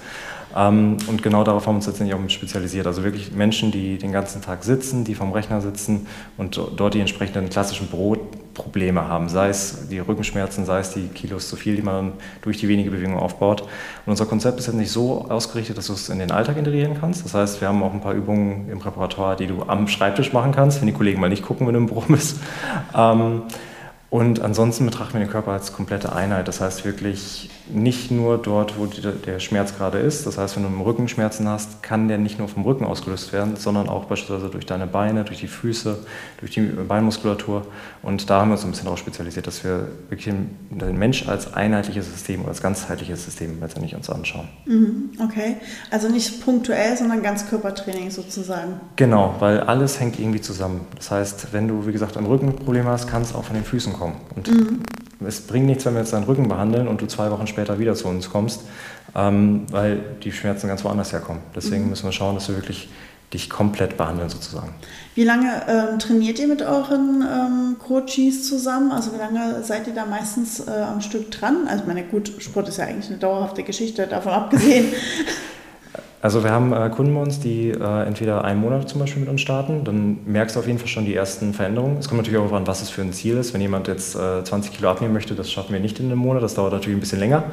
Ähm, 0.55 0.97
und 1.07 1.21
genau 1.21 1.43
darauf 1.43 1.67
haben 1.67 1.75
wir 1.75 1.77
uns 1.77 1.87
letztendlich 1.87 2.17
auch 2.17 2.29
spezialisiert. 2.29 2.87
Also 2.87 3.03
wirklich 3.03 3.31
Menschen, 3.31 3.71
die 3.71 3.97
den 3.97 4.11
ganzen 4.11 4.41
Tag 4.41 4.63
sitzen, 4.63 5.03
die 5.03 5.15
vom 5.15 5.31
Rechner 5.31 5.61
sitzen 5.61 6.07
und 6.37 6.59
dort 6.75 6.93
die 6.93 6.99
entsprechenden 6.99 7.49
klassischen 7.49 7.87
Brotprobleme 7.87 9.07
haben. 9.07 9.29
Sei 9.29 9.49
es 9.49 9.87
die 9.89 9.99
Rückenschmerzen, 9.99 10.65
sei 10.65 10.79
es 10.79 10.93
die 10.93 11.07
Kilos 11.07 11.49
zu 11.49 11.55
viel, 11.55 11.75
die 11.75 11.81
man 11.81 12.13
durch 12.41 12.57
die 12.57 12.67
wenige 12.67 12.91
Bewegung 12.91 13.17
aufbaut. 13.17 13.61
Und 13.61 14.11
unser 14.11 14.25
Konzept 14.25 14.59
ist 14.59 14.67
jetzt 14.67 14.75
nicht 14.75 14.91
so 14.91 15.25
ausgerichtet, 15.29 15.77
dass 15.77 15.87
du 15.87 15.93
es 15.93 16.09
in 16.09 16.19
den 16.19 16.31
Alltag 16.31 16.57
integrieren 16.57 16.97
kannst. 16.99 17.25
Das 17.25 17.33
heißt, 17.33 17.61
wir 17.61 17.67
haben 17.67 17.83
auch 17.83 17.93
ein 17.93 18.01
paar 18.01 18.13
Übungen 18.13 18.69
im 18.69 18.79
Präparatoire, 18.79 19.35
die 19.35 19.47
du 19.47 19.63
am 19.63 19.87
Schreibtisch 19.87 20.33
machen 20.33 20.51
kannst, 20.51 20.81
wenn 20.81 20.87
die 20.87 20.93
Kollegen 20.93 21.19
mal 21.19 21.29
nicht 21.29 21.43
gucken, 21.43 21.67
wenn 21.67 21.73
du 21.73 21.79
im 21.79 21.87
Büro 21.87 22.03
bist. 22.07 22.37
Ähm, 22.95 23.43
und 24.09 24.41
ansonsten 24.41 24.85
betrachten 24.87 25.13
wir 25.13 25.19
den 25.19 25.29
Körper 25.29 25.51
als 25.51 25.71
komplette 25.71 26.11
Einheit. 26.13 26.47
Das 26.47 26.61
heißt 26.61 26.83
wirklich 26.83 27.51
nicht 27.71 28.09
nur 28.09 28.39
dort, 28.39 28.79
wo 28.79 28.87
der 28.87 29.39
Schmerz 29.39 29.77
gerade 29.77 29.99
ist. 29.99 30.25
Das 30.25 30.39
heißt, 30.39 30.55
wenn 30.55 30.63
du 30.63 30.83
Rückenschmerzen 30.83 31.47
hast, 31.47 31.83
kann 31.83 32.07
der 32.07 32.17
nicht 32.17 32.39
nur 32.39 32.47
vom 32.47 32.63
Rücken 32.63 32.85
ausgelöst 32.85 33.33
werden, 33.33 33.55
sondern 33.55 33.87
auch 33.87 34.05
beispielsweise 34.05 34.49
durch 34.49 34.65
deine 34.65 34.87
Beine, 34.87 35.25
durch 35.25 35.41
die 35.41 35.47
Füße, 35.47 35.99
durch 36.39 36.51
die 36.51 36.61
Beinmuskulatur. 36.61 37.67
Und 38.01 38.31
da 38.31 38.41
haben 38.41 38.49
wir 38.49 38.53
uns 38.53 38.63
ein 38.63 38.71
bisschen 38.71 38.85
darauf 38.85 38.97
spezialisiert, 38.97 39.45
dass 39.45 39.63
wir 39.63 39.89
wirklich 40.09 40.33
den 40.33 40.97
Mensch 40.97 41.27
als 41.27 41.53
einheitliches 41.53 42.11
System 42.11 42.39
oder 42.41 42.49
als 42.49 42.63
ganzheitliches 42.63 43.25
System 43.25 43.59
letztendlich 43.61 43.95
uns 43.95 44.09
anschauen. 44.09 44.47
Mhm, 44.65 45.11
okay, 45.23 45.57
also 45.91 46.09
nicht 46.09 46.43
punktuell, 46.43 46.97
sondern 46.97 47.21
Ganzkörpertraining 47.21 48.09
sozusagen. 48.09 48.79
Genau, 48.95 49.35
weil 49.37 49.59
alles 49.59 49.99
hängt 49.99 50.19
irgendwie 50.19 50.41
zusammen. 50.41 50.87
Das 50.95 51.11
heißt, 51.11 51.47
wenn 51.51 51.67
du, 51.67 51.85
wie 51.85 51.91
gesagt, 51.91 52.17
ein 52.17 52.25
Rückenproblem 52.25 52.87
hast, 52.87 53.07
kann 53.07 53.21
es 53.21 53.35
auch 53.35 53.43
von 53.43 53.53
den 53.53 53.63
Füßen 53.63 53.93
kommen. 53.93 53.98
Und 54.35 54.47
mhm. 54.47 54.79
es 55.25 55.41
bringt 55.41 55.65
nichts, 55.65 55.85
wenn 55.85 55.93
wir 55.93 56.01
jetzt 56.01 56.13
deinen 56.13 56.23
Rücken 56.23 56.47
behandeln 56.47 56.87
und 56.87 57.01
du 57.01 57.07
zwei 57.07 57.31
Wochen 57.31 57.47
später 57.47 57.79
wieder 57.79 57.95
zu 57.95 58.07
uns 58.07 58.29
kommst, 58.29 58.61
ähm, 59.15 59.65
weil 59.71 59.99
die 60.23 60.31
Schmerzen 60.31 60.67
ganz 60.67 60.83
woanders 60.83 61.11
herkommen. 61.11 61.41
Deswegen 61.55 61.83
mhm. 61.83 61.89
müssen 61.89 62.05
wir 62.05 62.11
schauen, 62.11 62.35
dass 62.35 62.47
wir 62.47 62.55
wirklich 62.55 62.89
dich 63.33 63.49
komplett 63.49 63.95
behandeln 63.95 64.29
sozusagen. 64.29 64.73
Wie 65.13 65.23
lange 65.23 65.61
ähm, 65.67 65.99
trainiert 65.99 66.39
ihr 66.39 66.47
mit 66.47 66.61
euren 66.61 67.21
ähm, 67.21 67.75
Coaches 67.77 68.47
zusammen? 68.47 68.91
Also 68.91 69.13
wie 69.13 69.17
lange 69.17 69.63
seid 69.63 69.85
ihr 69.87 69.93
da 69.93 70.05
meistens 70.05 70.59
äh, 70.59 70.71
am 70.71 71.01
Stück 71.01 71.29
dran? 71.29 71.67
Also 71.67 71.83
meine 71.85 72.03
gut, 72.03 72.31
Sport 72.39 72.69
ist 72.69 72.77
ja 72.77 72.85
eigentlich 72.85 73.09
eine 73.09 73.19
dauerhafte 73.19 73.63
Geschichte, 73.63 74.07
davon 74.07 74.31
abgesehen. 74.31 74.93
Also 76.21 76.43
wir 76.43 76.51
haben 76.51 76.73
äh, 76.73 76.89
Kunden 76.89 77.13
bei 77.13 77.21
uns, 77.21 77.39
die 77.39 77.69
äh, 77.69 78.03
entweder 78.05 78.43
einen 78.43 78.59
Monat 78.59 78.89
zum 78.89 78.99
Beispiel 78.99 79.21
mit 79.21 79.29
uns 79.29 79.39
starten, 79.39 79.85
dann 79.85 80.19
merkst 80.25 80.55
du 80.55 80.59
auf 80.59 80.67
jeden 80.67 80.77
Fall 80.77 80.89
schon 80.89 81.05
die 81.05 81.15
ersten 81.15 81.53
Veränderungen. 81.53 81.97
Es 81.97 82.09
kommt 82.09 82.19
natürlich 82.19 82.39
auch 82.39 82.51
an, 82.51 82.67
was 82.67 82.81
es 82.81 82.89
für 82.89 83.01
ein 83.01 83.13
Ziel 83.13 83.37
ist. 83.37 83.53
Wenn 83.53 83.61
jemand 83.61 83.87
jetzt 83.87 84.15
äh, 84.15 84.43
20 84.43 84.73
Kilo 84.73 84.89
abnehmen 84.89 85.13
möchte, 85.13 85.33
das 85.33 85.49
schaffen 85.49 85.71
wir 85.71 85.79
nicht 85.79 85.97
in 85.99 86.07
einem 86.07 86.19
Monat, 86.19 86.43
das 86.43 86.55
dauert 86.55 86.73
natürlich 86.73 86.97
ein 86.97 86.99
bisschen 86.99 87.19
länger. 87.19 87.43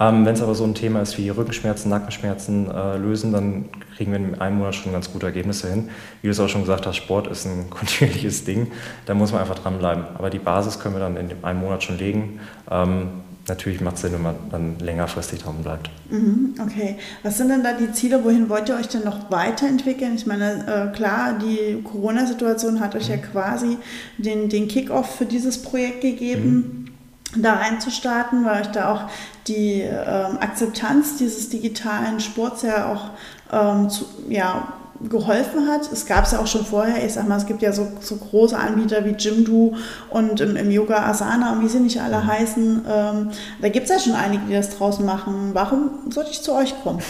Ähm, 0.00 0.24
Wenn 0.24 0.32
es 0.32 0.40
aber 0.40 0.54
so 0.54 0.64
ein 0.64 0.74
Thema 0.74 1.02
ist 1.02 1.18
wie 1.18 1.28
Rückenschmerzen, 1.28 1.90
Nackenschmerzen 1.90 2.70
äh, 2.70 2.96
lösen, 2.96 3.32
dann 3.32 3.66
kriegen 3.96 4.12
wir 4.12 4.18
in 4.18 4.40
einem 4.40 4.58
Monat 4.58 4.76
schon 4.76 4.92
ganz 4.92 5.12
gute 5.12 5.26
Ergebnisse 5.26 5.68
hin. 5.68 5.90
Wie 6.22 6.28
du 6.28 6.30
es 6.30 6.40
auch 6.40 6.48
schon 6.48 6.62
gesagt 6.62 6.86
hast, 6.86 6.96
Sport 6.96 7.26
ist 7.26 7.44
ein 7.44 7.68
kontinuierliches 7.70 8.44
Ding, 8.44 8.68
da 9.04 9.12
muss 9.12 9.32
man 9.32 9.42
einfach 9.42 9.58
dranbleiben. 9.58 10.04
Aber 10.16 10.30
die 10.30 10.38
Basis 10.38 10.80
können 10.80 10.94
wir 10.94 11.00
dann 11.00 11.18
in 11.18 11.32
einem 11.44 11.60
Monat 11.60 11.82
schon 11.82 11.98
legen. 11.98 12.40
Ähm, 12.70 13.08
natürlich 13.48 13.80
macht 13.80 13.96
es 13.96 14.02
Sinn, 14.02 14.12
wenn 14.12 14.22
man 14.22 14.36
dann 14.50 14.78
längerfristig 14.78 15.42
dran 15.42 15.62
bleibt. 15.62 15.90
Mhm, 16.10 16.54
okay. 16.60 16.96
Was 17.22 17.38
sind 17.38 17.48
denn 17.48 17.62
da 17.62 17.72
die 17.72 17.92
Ziele? 17.92 18.24
Wohin 18.24 18.48
wollt 18.48 18.68
ihr 18.68 18.76
euch 18.76 18.88
denn 18.88 19.04
noch 19.04 19.30
weiterentwickeln? 19.30 20.14
Ich 20.14 20.26
meine, 20.26 20.90
äh, 20.92 20.96
klar, 20.96 21.38
die 21.38 21.82
Corona-Situation 21.82 22.80
hat 22.80 22.94
euch 22.94 23.08
mhm. 23.08 23.14
ja 23.14 23.20
quasi 23.20 23.78
den, 24.18 24.48
den 24.48 24.68
Kick-off 24.68 25.16
für 25.16 25.26
dieses 25.26 25.62
Projekt 25.62 26.00
gegeben. 26.00 26.86
Mhm. 27.34 27.42
da 27.42 27.54
reinzustarten, 27.54 28.44
weil 28.44 28.62
euch 28.62 28.68
da 28.68 28.92
auch 28.92 29.10
die 29.48 29.80
ähm, 29.80 30.38
Akzeptanz 30.40 31.16
dieses 31.16 31.48
digitalen 31.48 32.20
Sports 32.20 32.62
ja 32.62 32.92
auch 32.92 33.10
ähm, 33.52 33.90
zu, 33.90 34.06
ja, 34.28 34.72
geholfen 35.08 35.68
hat. 35.68 35.90
Es 35.92 36.06
gab 36.06 36.24
es 36.24 36.32
ja 36.32 36.38
auch 36.38 36.46
schon 36.46 36.64
vorher. 36.64 37.04
Ich 37.04 37.14
sag 37.14 37.28
mal, 37.28 37.36
es 37.36 37.46
gibt 37.46 37.62
ja 37.62 37.72
so, 37.72 37.88
so 38.00 38.16
große 38.16 38.56
Anbieter 38.56 39.04
wie 39.04 39.10
Jimdo 39.10 39.74
und 40.10 40.40
im, 40.40 40.56
im, 40.56 40.70
Yoga 40.70 41.06
Asana 41.06 41.52
und 41.52 41.62
wie 41.62 41.68
sie 41.68 41.80
nicht 41.80 42.00
alle 42.00 42.26
heißen. 42.26 42.84
Ähm, 42.88 43.30
da 43.60 43.68
gibt 43.68 43.88
es 43.88 43.90
ja 43.90 43.98
schon 43.98 44.14
einige, 44.14 44.44
die 44.46 44.54
das 44.54 44.70
draußen 44.76 45.04
machen. 45.04 45.50
Warum 45.52 45.90
sollte 46.10 46.30
ich 46.30 46.42
zu 46.42 46.54
euch 46.54 46.74
kommen? 46.82 47.00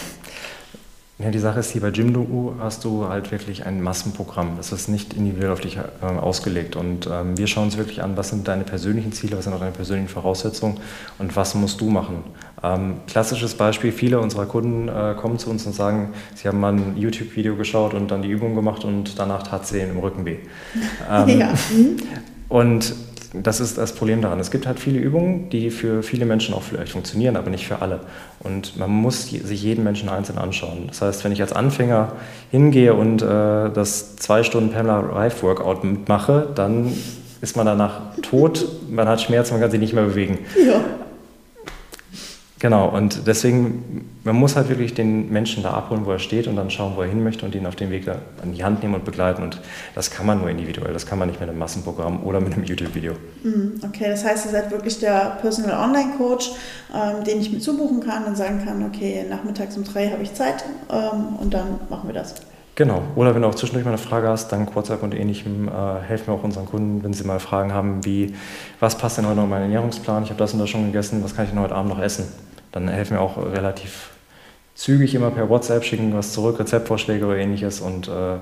Ja, 1.19 1.31
die 1.31 1.39
Sache 1.39 1.59
ist, 1.61 1.71
hier 1.71 1.81
bei 1.81 1.89
Jimdo 1.89 2.53
hast 2.59 2.83
du 2.83 3.07
halt 3.07 3.31
wirklich 3.31 3.65
ein 3.65 3.81
Massenprogramm. 3.81 4.55
Das 4.55 4.71
ist 4.71 4.87
nicht 4.87 5.15
individuell 5.15 5.51
auf 5.51 5.61
dich 5.61 5.77
äh, 5.77 6.05
ausgelegt. 6.05 6.75
Und 6.75 7.09
ähm, 7.11 7.35
wir 7.35 7.47
schauen 7.47 7.65
uns 7.65 7.77
wirklich 7.77 8.03
an, 8.03 8.15
was 8.15 8.29
sind 8.29 8.47
deine 8.47 8.63
persönlichen 8.63 9.11
Ziele, 9.11 9.35
was 9.35 9.45
sind 9.45 9.53
auch 9.53 9.59
deine 9.59 9.71
persönlichen 9.71 10.09
Voraussetzungen 10.09 10.79
und 11.17 11.35
was 11.35 11.55
musst 11.55 11.81
du 11.81 11.89
machen. 11.89 12.23
Ähm, 12.61 12.97
klassisches 13.07 13.55
Beispiel, 13.55 13.91
viele 13.91 14.19
unserer 14.19 14.45
Kunden 14.45 14.89
äh, 14.89 15.15
kommen 15.19 15.39
zu 15.39 15.49
uns 15.49 15.65
und 15.65 15.73
sagen, 15.73 16.13
sie 16.35 16.47
haben 16.47 16.59
mal 16.59 16.73
ein 16.73 16.95
YouTube-Video 16.95 17.55
geschaut 17.55 17.95
und 17.95 18.11
dann 18.11 18.21
die 18.21 18.29
Übung 18.29 18.53
gemacht 18.53 18.85
und 18.85 19.17
danach 19.17 19.41
tat 19.41 19.63
es 19.63 19.73
ihnen 19.73 19.91
im 19.91 19.99
Rücken 19.99 20.23
weh. 20.23 20.37
Ähm, 21.09 21.39
ja. 21.39 21.53
Mhm. 21.71 21.97
Und 22.49 22.93
das 23.33 23.59
ist 23.59 23.77
das 23.77 23.93
Problem 23.93 24.21
daran. 24.21 24.39
Es 24.39 24.51
gibt 24.51 24.67
halt 24.67 24.79
viele 24.79 24.99
Übungen, 24.99 25.49
die 25.49 25.69
für 25.69 26.03
viele 26.03 26.25
Menschen 26.25 26.53
auch 26.53 26.61
vielleicht 26.63 26.91
funktionieren, 26.91 27.35
aber 27.35 27.49
nicht 27.49 27.67
für 27.67 27.81
alle. 27.81 27.99
Und 28.39 28.77
man 28.77 28.89
muss 28.89 29.27
sich 29.29 29.63
jeden 29.63 29.83
Menschen 29.83 30.09
einzeln 30.09 30.37
anschauen. 30.37 30.85
Das 30.87 31.01
heißt, 31.01 31.23
wenn 31.23 31.31
ich 31.31 31.41
als 31.41 31.53
Anfänger 31.53 32.13
hingehe 32.51 32.93
und 32.93 33.21
äh, 33.21 33.25
das 33.25 34.15
zwei 34.15 34.43
Stunden 34.43 34.71
Pamela 34.71 34.99
Rife 34.99 35.43
Workout 35.43 35.83
mitmache, 35.83 36.47
dann 36.55 36.93
ist 37.41 37.55
man 37.55 37.65
danach 37.65 38.01
tot, 38.21 38.65
man 38.89 39.07
hat 39.07 39.21
Schmerzen, 39.21 39.53
man 39.53 39.61
kann 39.61 39.71
sich 39.71 39.79
nicht 39.79 39.93
mehr 39.93 40.05
bewegen. 40.05 40.39
Ja. 40.65 40.81
Genau, 42.59 42.89
und 42.89 43.27
deswegen, 43.27 44.09
man 44.23 44.35
muss 44.35 44.55
halt 44.55 44.67
wirklich 44.69 44.95
den 44.95 45.31
Menschen 45.31 45.61
da 45.61 45.71
abholen, 45.71 46.05
wo 46.05 46.11
er 46.11 46.19
steht 46.19 46.47
und 46.47 46.55
dann 46.55 46.71
schauen, 46.71 46.93
wo 46.95 47.01
er 47.01 47.07
hin 47.07 47.23
möchte 47.23 47.45
und 47.45 47.53
ihn 47.53 47.67
auf 47.67 47.75
dem 47.75 47.91
Weg 47.91 48.05
da 48.05 48.15
an 48.41 48.53
die 48.53 48.63
Hand 48.63 48.81
nehmen 48.81 48.95
und 48.95 49.05
begleiten. 49.05 49.43
Und 49.43 49.61
das 49.93 50.09
kann 50.09 50.25
man 50.25 50.39
nur 50.39 50.49
individuell, 50.49 50.91
das 50.91 51.05
kann 51.05 51.19
man 51.19 51.27
nicht 51.27 51.39
mit 51.39 51.47
einem 51.47 51.59
Massenprogramm 51.59 52.23
oder 52.23 52.39
mit 52.41 52.53
einem 52.53 52.63
YouTube-Video. 52.63 53.13
Mhm, 53.43 53.79
okay, 53.85 54.05
das 54.07 54.25
heißt, 54.25 54.45
ihr 54.45 54.51
seid 54.51 54.71
wirklich 54.71 54.99
der 54.99 55.37
Personal 55.41 55.87
Online 55.87 56.17
Coach, 56.17 56.51
ähm, 56.95 57.23
den 57.23 57.39
ich 57.39 57.51
mit 57.51 57.61
zubuchen 57.61 57.99
kann 57.99 58.25
und 58.25 58.35
sagen 58.35 58.65
kann, 58.65 58.83
okay, 58.83 59.23
nachmittags 59.29 59.77
um 59.77 59.83
drei 59.83 60.09
habe 60.09 60.23
ich 60.23 60.33
Zeit 60.33 60.65
ähm, 60.89 61.35
und 61.39 61.53
dann 61.53 61.79
machen 61.89 62.07
wir 62.07 62.13
das. 62.13 62.33
Genau. 62.77 63.01
Oder 63.15 63.33
wenn 63.33 63.41
du 63.41 63.47
auch 63.47 63.55
zwischendurch 63.55 63.85
mal 63.85 63.89
eine 63.89 63.97
Frage 63.97 64.27
hast, 64.27 64.51
dank 64.51 64.75
WhatsApp 64.75 65.01
und 65.01 65.15
ähnlichem 65.15 65.67
äh, 65.67 65.99
helfen 66.07 66.27
wir 66.27 66.35
auch 66.35 66.43
unseren 66.43 66.67
Kunden, 66.67 67.03
wenn 67.03 67.11
sie 67.11 67.23
mal 67.23 67.39
Fragen 67.39 67.73
haben, 67.73 68.05
wie, 68.05 68.35
was 68.79 68.95
passt 68.95 69.17
denn 69.17 69.25
heute 69.25 69.37
noch 69.37 69.45
in 69.45 69.49
meinen 69.49 69.63
Ernährungsplan? 69.63 70.21
Ich 70.21 70.29
habe 70.29 70.37
das 70.37 70.53
und 70.53 70.59
das 70.59 70.69
schon 70.69 70.85
gegessen, 70.85 71.23
was 71.23 71.35
kann 71.35 71.45
ich 71.45 71.51
denn 71.51 71.59
heute 71.59 71.73
Abend 71.73 71.89
noch 71.89 71.99
essen? 71.99 72.31
Dann 72.71 72.87
helfen 72.87 73.15
wir 73.15 73.21
auch 73.21 73.37
relativ 73.37 74.11
zügig 74.75 75.15
immer 75.15 75.31
per 75.31 75.49
WhatsApp, 75.49 75.83
schicken 75.83 76.13
was 76.13 76.33
zurück, 76.33 76.59
Rezeptvorschläge 76.59 77.25
oder 77.25 77.37
ähnliches 77.37 77.81
und 77.81 78.09
äh, 78.09 78.37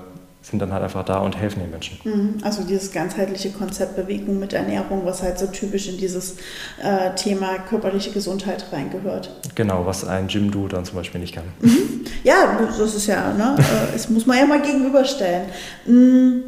sind 0.48 0.60
dann 0.60 0.72
halt 0.72 0.84
einfach 0.84 1.04
da 1.04 1.18
und 1.18 1.36
helfen 1.36 1.60
den 1.60 1.70
Menschen. 1.70 1.98
Mhm. 2.04 2.34
Also 2.42 2.62
dieses 2.62 2.92
ganzheitliche 2.92 3.50
Konzept 3.50 3.96
Bewegung 3.96 4.38
mit 4.38 4.52
Ernährung, 4.52 5.02
was 5.04 5.22
halt 5.22 5.40
so 5.40 5.46
typisch 5.46 5.88
in 5.88 5.98
dieses 5.98 6.36
äh, 6.80 7.14
Thema 7.16 7.58
körperliche 7.58 8.12
Gesundheit 8.12 8.66
reingehört. 8.70 9.30
Genau, 9.56 9.86
was 9.86 10.04
ein 10.04 10.28
Gym-Do 10.28 10.68
dann 10.68 10.84
zum 10.84 10.96
Beispiel 10.96 11.20
nicht 11.20 11.34
kann. 11.34 11.44
Mhm. 11.60 12.04
Ja, 12.22 12.58
das 12.78 12.94
ist 12.94 13.08
ja, 13.08 13.32
ne? 13.32 13.56
Äh, 13.58 13.92
das 13.92 14.08
muss 14.08 14.26
man 14.26 14.38
ja 14.38 14.46
mal 14.46 14.62
gegenüberstellen. 14.62 15.48
Mhm. 15.84 16.42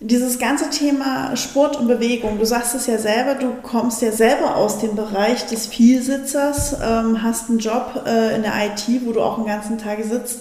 Dieses 0.00 0.40
ganze 0.40 0.70
Thema 0.70 1.36
Sport 1.36 1.76
und 1.78 1.86
Bewegung, 1.86 2.38
du 2.38 2.44
sagst 2.44 2.74
es 2.74 2.88
ja 2.88 2.98
selber, 2.98 3.36
du 3.36 3.52
kommst 3.62 4.02
ja 4.02 4.10
selber 4.10 4.56
aus 4.56 4.80
dem 4.80 4.96
Bereich 4.96 5.46
des 5.46 5.66
Vielsitzers, 5.66 6.76
ähm, 6.82 7.22
hast 7.22 7.48
einen 7.48 7.60
Job 7.60 8.02
äh, 8.04 8.34
in 8.34 8.42
der 8.42 8.52
IT, 8.66 9.06
wo 9.06 9.12
du 9.12 9.22
auch 9.22 9.36
den 9.36 9.46
ganzen 9.46 9.78
Tag 9.78 10.02
sitzt 10.02 10.40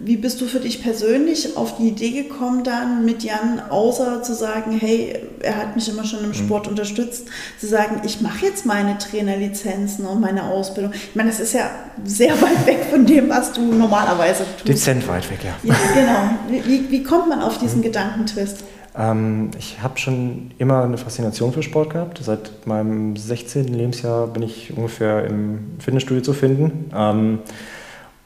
wie 0.00 0.16
bist 0.16 0.40
du 0.40 0.46
für 0.46 0.60
dich 0.60 0.82
persönlich 0.82 1.56
auf 1.56 1.76
die 1.76 1.88
Idee 1.88 2.10
gekommen, 2.22 2.64
dann 2.64 3.04
mit 3.04 3.22
Jan, 3.22 3.60
außer 3.68 4.22
zu 4.22 4.34
sagen, 4.34 4.78
hey, 4.78 5.16
er 5.40 5.56
hat 5.56 5.74
mich 5.74 5.88
immer 5.88 6.04
schon 6.04 6.20
im 6.20 6.28
mhm. 6.28 6.34
Sport 6.34 6.66
mhm. 6.66 6.72
unterstützt, 6.72 7.28
zu 7.58 7.66
sagen, 7.66 8.02
ich 8.04 8.20
mache 8.20 8.46
jetzt 8.46 8.66
meine 8.66 8.98
Trainerlizenzen 8.98 10.06
und 10.06 10.20
meine 10.20 10.44
Ausbildung. 10.44 10.92
Ich 10.92 11.14
meine, 11.14 11.30
das 11.30 11.40
ist 11.40 11.54
ja 11.54 11.70
sehr 12.04 12.30
weit 12.42 12.66
weg 12.66 12.86
von 12.90 13.06
dem, 13.06 13.28
was 13.28 13.52
du 13.52 13.60
normalerweise 13.62 14.44
tust. 14.56 14.68
Dezent 14.68 15.06
weit 15.08 15.30
weg, 15.30 15.40
ja. 15.44 15.54
Ja, 15.62 15.76
genau. 15.94 16.64
Wie, 16.66 16.90
wie 16.90 17.02
kommt 17.02 17.28
man 17.28 17.40
auf 17.40 17.58
diesen 17.58 17.78
mhm. 17.78 17.84
Gedankentwist? 17.84 18.64
Ähm, 18.96 19.50
ich 19.58 19.82
habe 19.82 19.98
schon 19.98 20.50
immer 20.58 20.84
eine 20.84 20.98
Faszination 20.98 21.52
für 21.52 21.62
Sport 21.62 21.90
gehabt. 21.90 22.20
Seit 22.22 22.66
meinem 22.66 23.16
16. 23.16 23.68
Lebensjahr 23.68 24.26
bin 24.26 24.42
ich 24.42 24.76
ungefähr 24.76 25.24
im 25.24 25.76
Fitnessstudio 25.78 26.22
zu 26.22 26.32
finden. 26.32 26.90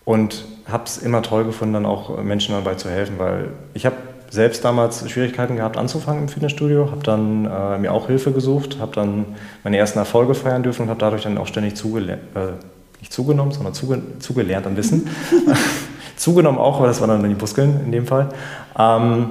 Und 0.06 0.46
habe 0.70 0.84
es 0.84 0.98
immer 0.98 1.20
toll 1.20 1.44
gefunden, 1.44 1.74
dann 1.74 1.84
auch 1.84 2.22
Menschen 2.22 2.54
dabei 2.54 2.76
zu 2.76 2.88
helfen, 2.88 3.18
weil 3.18 3.48
ich 3.74 3.84
habe 3.84 3.96
selbst 4.30 4.64
damals 4.64 5.08
Schwierigkeiten 5.10 5.56
gehabt 5.56 5.76
anzufangen 5.76 6.22
im 6.22 6.28
Fitnessstudio, 6.28 6.90
habe 6.92 7.02
dann 7.02 7.44
äh, 7.44 7.78
mir 7.78 7.92
auch 7.92 8.06
Hilfe 8.06 8.30
gesucht, 8.30 8.78
habe 8.80 8.94
dann 8.94 9.24
meine 9.64 9.76
ersten 9.76 9.98
Erfolge 9.98 10.34
feiern 10.34 10.62
dürfen 10.62 10.82
und 10.82 10.88
habe 10.88 11.00
dadurch 11.00 11.24
dann 11.24 11.38
auch 11.38 11.48
ständig 11.48 11.74
zugelernt, 11.74 12.22
äh, 12.34 12.52
nicht 13.00 13.12
zugenommen, 13.12 13.52
sondern 13.52 13.74
zuge 13.74 14.00
zugelernt 14.20 14.66
an 14.66 14.76
Wissen. 14.76 15.08
zugenommen 16.16 16.58
auch, 16.58 16.78
aber 16.78 16.86
das 16.86 17.00
waren 17.00 17.10
dann 17.10 17.28
die 17.28 17.34
Muskeln 17.34 17.80
in 17.84 17.92
dem 17.92 18.06
Fall. 18.06 18.28
Ähm, 18.78 19.30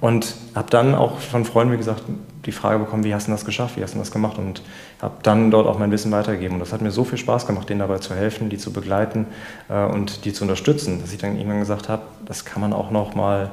und 0.00 0.36
habe 0.54 0.70
dann 0.70 0.94
auch 0.94 1.18
von 1.18 1.44
Freunden, 1.44 1.72
wie 1.72 1.78
gesagt, 1.78 2.02
die 2.46 2.52
Frage 2.52 2.78
bekommen, 2.78 3.04
wie 3.04 3.14
hast 3.14 3.26
du 3.26 3.32
das 3.32 3.44
geschafft, 3.44 3.76
wie 3.76 3.82
hast 3.82 3.94
du 3.94 3.98
das 3.98 4.10
gemacht 4.10 4.38
und 4.38 4.62
habe 5.00 5.14
dann 5.22 5.50
dort 5.50 5.66
auch 5.66 5.78
mein 5.78 5.90
Wissen 5.90 6.10
weitergegeben. 6.10 6.54
Und 6.54 6.60
das 6.60 6.72
hat 6.72 6.80
mir 6.80 6.90
so 6.90 7.04
viel 7.04 7.18
Spaß 7.18 7.46
gemacht, 7.46 7.68
denen 7.68 7.80
dabei 7.80 7.98
zu 7.98 8.14
helfen, 8.14 8.48
die 8.48 8.58
zu 8.58 8.72
begleiten 8.72 9.26
äh, 9.68 9.84
und 9.84 10.24
die 10.24 10.32
zu 10.32 10.44
unterstützen, 10.44 11.00
dass 11.00 11.12
ich 11.12 11.18
dann 11.18 11.36
irgendwann 11.36 11.60
gesagt 11.60 11.88
habe, 11.88 12.02
das 12.24 12.44
kann 12.44 12.60
man 12.60 12.72
auch 12.72 12.90
noch 12.90 13.14
mal 13.14 13.44
ein 13.44 13.50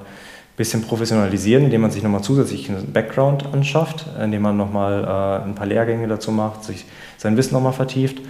bisschen 0.56 0.84
professionalisieren, 0.84 1.66
indem 1.66 1.82
man 1.82 1.92
sich 1.92 2.02
nochmal 2.02 2.22
zusätzlich 2.22 2.70
einen 2.70 2.94
Background 2.94 3.46
anschafft, 3.54 4.06
indem 4.22 4.42
man 4.42 4.58
nochmal 4.58 5.04
äh, 5.04 5.46
ein 5.46 5.56
paar 5.56 5.68
Lehrgänge 5.68 6.08
dazu 6.08 6.32
macht, 6.32 6.64
sich 6.64 6.86
sein 7.18 7.36
Wissen 7.36 7.54
nochmal 7.54 7.74
vertieft. 7.74 8.22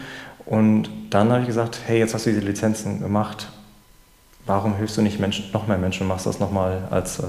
Und 0.46 0.90
dann 1.10 1.30
habe 1.30 1.42
ich 1.42 1.48
gesagt, 1.48 1.82
hey, 1.86 2.00
jetzt 2.00 2.14
hast 2.14 2.26
du 2.26 2.32
diese 2.32 2.42
Lizenzen 2.42 3.02
gemacht, 3.02 3.50
warum 4.46 4.76
hilfst 4.76 4.98
du 4.98 5.02
nicht 5.02 5.20
Menschen, 5.20 5.46
noch 5.52 5.68
mehr 5.68 5.78
Menschen 5.78 6.04
und 6.04 6.08
machst 6.08 6.26
das 6.26 6.40
nochmal 6.40 6.88
als 6.90 7.20
äh, 7.20 7.24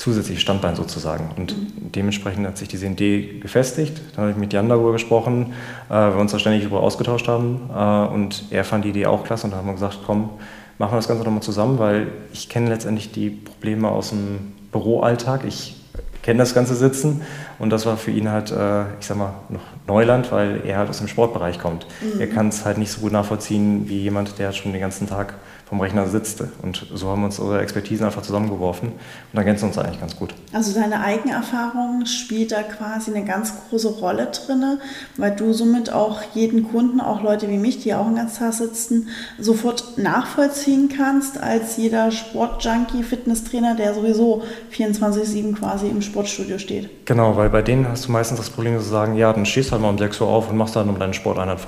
zusätzliches 0.00 0.42
Standbein 0.42 0.74
sozusagen. 0.74 1.30
Und 1.36 1.56
mhm. 1.56 1.92
dementsprechend 1.92 2.46
hat 2.46 2.56
sich 2.58 2.68
diese 2.68 2.86
Idee 2.86 3.38
gefestigt. 3.40 4.00
Dann 4.14 4.22
habe 4.22 4.30
ich 4.32 4.36
mit 4.36 4.52
Jan 4.52 4.68
darüber 4.68 4.92
gesprochen, 4.92 5.52
äh, 5.88 5.92
wir 5.92 6.16
uns 6.16 6.32
da 6.32 6.38
ständig 6.38 6.62
darüber 6.62 6.82
ausgetauscht 6.82 7.28
haben. 7.28 7.70
Äh, 7.74 8.14
und 8.14 8.44
er 8.50 8.64
fand 8.64 8.84
die 8.84 8.88
Idee 8.88 9.06
auch 9.06 9.24
klasse 9.24 9.44
und 9.44 9.50
dann 9.50 9.60
haben 9.60 9.66
wir 9.66 9.74
gesagt, 9.74 10.00
komm, 10.06 10.30
machen 10.78 10.92
wir 10.92 10.96
das 10.96 11.08
Ganze 11.08 11.24
nochmal 11.24 11.42
zusammen, 11.42 11.78
weil 11.78 12.08
ich 12.32 12.48
kenne 12.48 12.70
letztendlich 12.70 13.12
die 13.12 13.30
Probleme 13.30 13.88
aus 13.88 14.10
dem 14.10 14.54
Büroalltag. 14.72 15.44
Ich 15.46 15.76
kenne 16.22 16.38
das 16.38 16.54
ganze 16.54 16.74
Sitzen 16.74 17.20
und 17.58 17.70
das 17.70 17.84
war 17.84 17.96
für 17.96 18.10
ihn 18.10 18.30
halt, 18.30 18.50
äh, 18.50 18.82
ich 18.98 19.06
sag 19.06 19.18
mal, 19.18 19.34
noch 19.50 19.60
Neuland, 19.90 20.30
weil 20.30 20.62
er 20.64 20.78
halt 20.78 20.88
aus 20.88 20.98
dem 20.98 21.08
Sportbereich 21.08 21.58
kommt. 21.58 21.86
Mhm. 22.00 22.20
Er 22.20 22.28
kann 22.28 22.48
es 22.48 22.64
halt 22.64 22.78
nicht 22.78 22.92
so 22.92 23.00
gut 23.00 23.10
nachvollziehen 23.10 23.88
wie 23.88 23.98
jemand, 23.98 24.38
der 24.38 24.52
schon 24.52 24.70
den 24.70 24.80
ganzen 24.80 25.08
Tag 25.08 25.34
vom 25.70 25.80
Rechner 25.80 26.08
sitzt. 26.08 26.42
Und 26.62 26.84
so 26.92 27.08
haben 27.08 27.20
wir 27.20 27.26
uns 27.26 27.38
unsere 27.38 27.62
Expertisen 27.62 28.04
einfach 28.04 28.22
zusammengeworfen 28.22 28.88
und 29.32 29.38
ergänzen 29.38 29.66
uns 29.66 29.78
eigentlich 29.78 30.00
ganz 30.00 30.16
gut. 30.16 30.34
Also 30.52 30.74
deine 30.74 31.00
Eigenerfahrung 31.00 32.06
spielt 32.06 32.50
da 32.50 32.62
quasi 32.64 33.14
eine 33.14 33.24
ganz 33.24 33.54
große 33.68 33.88
Rolle 33.88 34.26
drin, 34.26 34.80
weil 35.16 35.30
du 35.30 35.52
somit 35.52 35.92
auch 35.92 36.22
jeden 36.34 36.72
Kunden, 36.72 37.00
auch 37.00 37.22
Leute 37.22 37.48
wie 37.48 37.56
mich, 37.56 37.78
die 37.78 37.94
auch 37.94 38.08
im 38.08 38.16
ganzen 38.16 38.40
Tag 38.40 38.52
sitzen, 38.52 39.08
sofort 39.38 39.96
nachvollziehen 39.96 40.88
kannst 40.94 41.40
als 41.40 41.76
jeder 41.76 42.10
Sportjunkie, 42.10 43.04
Fitnesstrainer, 43.04 43.76
der 43.76 43.94
sowieso 43.94 44.42
24-7 44.76 45.54
quasi 45.54 45.86
im 45.86 46.02
Sportstudio 46.02 46.58
steht. 46.58 47.06
Genau, 47.06 47.36
weil 47.36 47.48
bei 47.48 47.62
denen 47.62 47.86
hast 47.86 48.08
du 48.08 48.12
meistens 48.12 48.38
das 48.38 48.50
Problem 48.50 48.76
zu 48.76 48.84
sagen, 48.84 49.14
ja, 49.14 49.32
dann 49.32 49.46
stehst 49.46 49.68
du 49.68 49.72
halt 49.72 49.79
mal 49.80 49.88
um 49.88 49.98
6 49.98 50.20
Uhr 50.20 50.28
auf 50.28 50.50
und 50.50 50.56
machst 50.56 50.76
dann 50.76 50.88
um 50.88 50.98
deine 50.98 51.14
Sporteinheit 51.14 51.58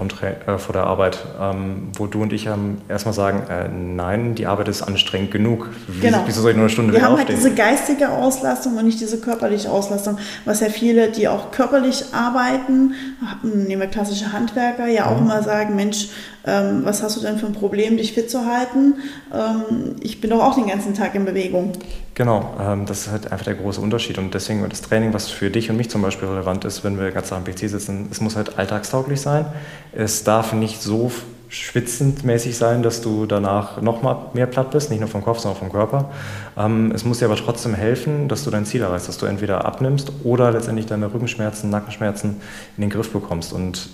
äh, 0.47 0.59
vor 0.59 0.73
der 0.73 0.85
Arbeit, 0.85 1.19
ähm, 1.41 1.89
wo 1.97 2.07
du 2.07 2.23
und 2.23 2.33
ich 2.33 2.49
haben 2.49 2.81
erstmal 2.89 3.15
sagen, 3.15 3.43
äh, 3.49 3.69
nein, 3.69 4.35
die 4.35 4.47
Arbeit 4.47 4.69
ist 4.69 4.83
anstrengend 4.83 5.31
genug. 5.31 5.71
Wie, 5.89 6.01
genau. 6.01 6.23
Wieso 6.27 6.43
soll 6.43 6.51
ich 6.53 6.57
nur 6.57 6.65
eine 6.65 6.71
Stunde 6.71 6.93
Wir 6.93 7.03
haben 7.03 7.17
halt 7.17 7.31
aufstehen? 7.31 7.37
halt 7.37 7.47
diese 7.47 7.55
geistige 7.55 8.11
Auslastung 8.11 8.77
und 8.77 8.85
nicht 8.85 9.01
diese 9.01 9.21
körperliche 9.21 9.71
Auslastung, 9.71 10.19
was 10.45 10.61
ja 10.61 10.69
viele, 10.69 11.11
die 11.11 11.29
auch 11.29 11.51
körperlich 11.51 12.05
arbeiten, 12.13 12.95
nehmen 13.43 13.81
wir 13.81 13.89
klassische 13.89 14.33
Handwerker, 14.33 14.87
ja 14.87 15.07
auch 15.07 15.19
mhm. 15.19 15.27
immer 15.27 15.43
sagen, 15.43 15.77
Mensch, 15.77 16.09
ähm, 16.45 16.83
was 16.85 17.03
hast 17.03 17.17
du 17.17 17.21
denn 17.21 17.39
für 17.39 17.47
ein 17.47 17.53
Problem, 17.53 17.97
dich 17.97 18.13
fit 18.13 18.31
zu 18.31 18.47
halten? 18.47 18.95
Ähm, 19.33 19.97
ich 20.01 20.21
bin 20.21 20.31
doch 20.31 20.43
auch 20.43 20.55
den 20.55 20.67
ganzen 20.67 20.95
Tag 20.95 21.15
in 21.15 21.25
Bewegung. 21.25 21.73
Genau, 22.15 22.55
ähm, 22.61 22.87
das 22.87 23.03
ist 23.07 23.11
halt 23.11 23.33
einfach 23.33 23.45
der 23.45 23.55
große 23.55 23.81
Unterschied 23.81 24.19
und 24.19 24.35
deswegen 24.35 24.69
das 24.69 24.83
Training, 24.83 25.13
was 25.15 25.29
für 25.29 25.51
dich 25.51 25.71
und 25.71 25.77
mich 25.77 25.89
zum 25.89 26.03
Beispiel 26.03 26.29
relevant 26.29 26.65
ist, 26.65 26.85
wenn 26.85 26.99
wir 26.99 27.11
ganz 27.11 27.33
am 27.33 27.45
PC 27.45 27.71
sitzen, 27.71 28.09
es 28.11 28.21
muss 28.21 28.37
halt 28.37 28.59
alltagstauglich 28.59 29.21
sein. 29.21 29.47
Es 29.93 30.25
darf 30.25 30.53
nicht 30.53 30.83
so 30.83 31.11
schwitzend 31.53 32.25
mäßig 32.25 32.57
sein, 32.57 32.83
dass 32.83 33.03
du 33.03 33.27
danach 33.27 33.83
noch 33.83 34.03
mal 34.03 34.31
mehr 34.33 34.47
platt 34.47 34.71
bist, 34.71 34.91
nicht 34.91 35.01
nur 35.01 35.09
vom 35.09 35.23
Kopf, 35.23 35.39
sondern 35.39 35.59
vom 35.59 35.71
Körper. 35.71 36.11
Ähm, 36.57 36.93
es 36.95 37.05
muss 37.05 37.19
dir 37.19 37.27
aber 37.27 37.37
trotzdem 37.37 37.75
helfen, 37.75 38.29
dass 38.29 38.45
du 38.45 38.51
dein 38.51 38.65
Ziel 38.65 38.81
erreichst, 38.81 39.09
dass 39.09 39.19
du 39.19 39.27
entweder 39.27 39.67
abnimmst 39.67 40.13
oder 40.25 40.51
letztendlich 40.51 40.87
deine 40.87 41.13
Rückenschmerzen, 41.13 41.69
Nackenschmerzen 41.69 42.41
in 42.77 42.81
den 42.81 42.91
Griff 42.91 43.13
bekommst. 43.13 43.53
Und 43.53 43.91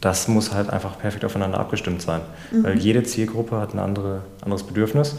das 0.00 0.28
muss 0.28 0.52
halt 0.54 0.70
einfach 0.70 0.98
perfekt 0.98 1.24
aufeinander 1.24 1.58
abgestimmt 1.58 2.00
sein, 2.00 2.20
mhm. 2.52 2.64
weil 2.64 2.78
jede 2.78 3.02
Zielgruppe 3.02 3.56
hat 3.56 3.74
ein 3.74 3.80
andere, 3.80 4.22
anderes 4.42 4.62
Bedürfnis. 4.62 5.16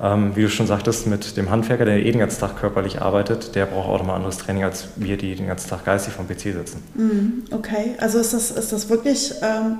Ähm, 0.00 0.34
wie 0.34 0.42
du 0.42 0.48
schon 0.48 0.66
sagtest, 0.66 1.06
mit 1.06 1.36
dem 1.36 1.50
Handwerker, 1.50 1.84
der 1.84 1.98
eh 1.98 2.10
den 2.10 2.20
ganzen 2.20 2.40
Tag 2.40 2.56
körperlich 2.56 3.02
arbeitet, 3.02 3.54
der 3.54 3.66
braucht 3.66 3.88
auch 3.88 3.98
nochmal 3.98 4.16
anderes 4.16 4.38
Training, 4.38 4.64
als 4.64 4.88
wir, 4.96 5.18
die 5.18 5.34
den 5.34 5.46
ganzen 5.46 5.68
Tag 5.68 5.84
geistig 5.84 6.14
vom 6.14 6.26
PC 6.26 6.40
sitzen. 6.40 6.82
Mhm. 6.94 7.44
Okay, 7.50 7.96
also 7.98 8.18
ist 8.18 8.32
das, 8.32 8.50
ist 8.50 8.72
das 8.72 8.88
wirklich 8.88 9.34
ähm, 9.42 9.78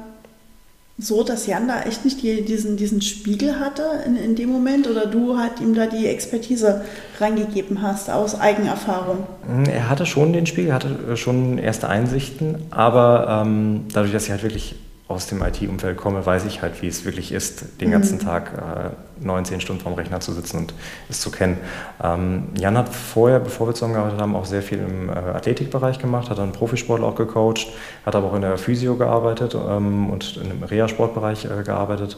so, 0.97 1.25
dass 1.25 1.47
Jan 1.47 1.67
da 1.67 1.83
echt 1.83 2.05
nicht 2.05 2.23
die, 2.23 2.45
diesen, 2.45 2.77
diesen 2.77 3.03
Spiegel 3.03 3.59
hatte 3.59 3.83
in, 4.07 4.17
in 4.17 4.37
dem 4.37 4.51
Moment 4.51 4.87
oder 4.89 5.07
du 5.07 5.37
halt 5.39 5.61
ihm 5.61 5.75
da 5.75 5.87
die 5.87 6.07
Expertise 6.07 6.83
reingegeben 7.19 7.83
hast 7.83 8.11
aus 8.11 8.39
Eigenerfahrung? 8.39 9.27
Hm, 9.47 9.65
er 9.65 9.89
hatte 9.89 10.07
schon 10.07 10.33
den 10.33 10.47
Spiegel, 10.47 10.73
hatte 10.73 11.17
schon 11.17 11.59
erste 11.59 11.89
Einsichten, 11.89 12.57
aber 12.71 13.43
ähm, 13.45 13.87
dadurch, 13.93 14.13
dass 14.13 14.25
ich 14.25 14.31
halt 14.31 14.45
wirklich 14.45 14.77
aus 15.07 15.27
dem 15.27 15.43
IT-Umfeld 15.43 15.99
komme, 15.99 16.25
weiß 16.25 16.47
ich 16.47 16.63
halt, 16.63 16.81
wie 16.81 16.87
es 16.87 17.05
wirklich 17.05 17.31
ist, 17.31 17.81
den 17.81 17.91
ganzen 17.91 18.17
mhm. 18.17 18.23
Tag 18.23 18.53
äh, 18.55 19.25
neun, 19.25 19.45
zehn 19.45 19.61
Stunden 19.61 19.83
vorm 19.83 19.95
Rechner 19.95 20.21
zu 20.21 20.33
sitzen 20.33 20.57
und 20.57 20.75
es 21.11 21.21
zu 21.21 21.31
kennen. 21.31 21.59
Ähm, 22.03 22.45
Jan 22.57 22.79
hat 22.79 22.89
vorher, 22.89 23.39
bevor 23.39 23.69
wir 23.69 23.75
zusammengearbeitet 23.75 24.21
haben, 24.21 24.35
auch 24.35 24.47
sehr 24.47 24.63
viel 24.63 24.79
im 24.79 25.11
äh, 25.11 25.13
Athletikbereich 25.13 25.99
gemacht, 25.99 26.31
hat 26.31 26.39
dann 26.39 26.53
Profisportler 26.53 27.07
auch 27.07 27.17
gecoacht, 27.17 27.67
hat 28.07 28.17
aber 28.17 28.29
auch 28.29 28.35
in 28.35 28.41
der 28.41 28.57
Physio 28.57 28.97
gearbeitet 28.97 29.55
ähm, 29.55 30.09
und 30.09 30.39
im 30.39 30.63
Reha-Sportbereich 30.63 31.45
äh, 31.45 31.63
gearbeitet. 31.63 32.17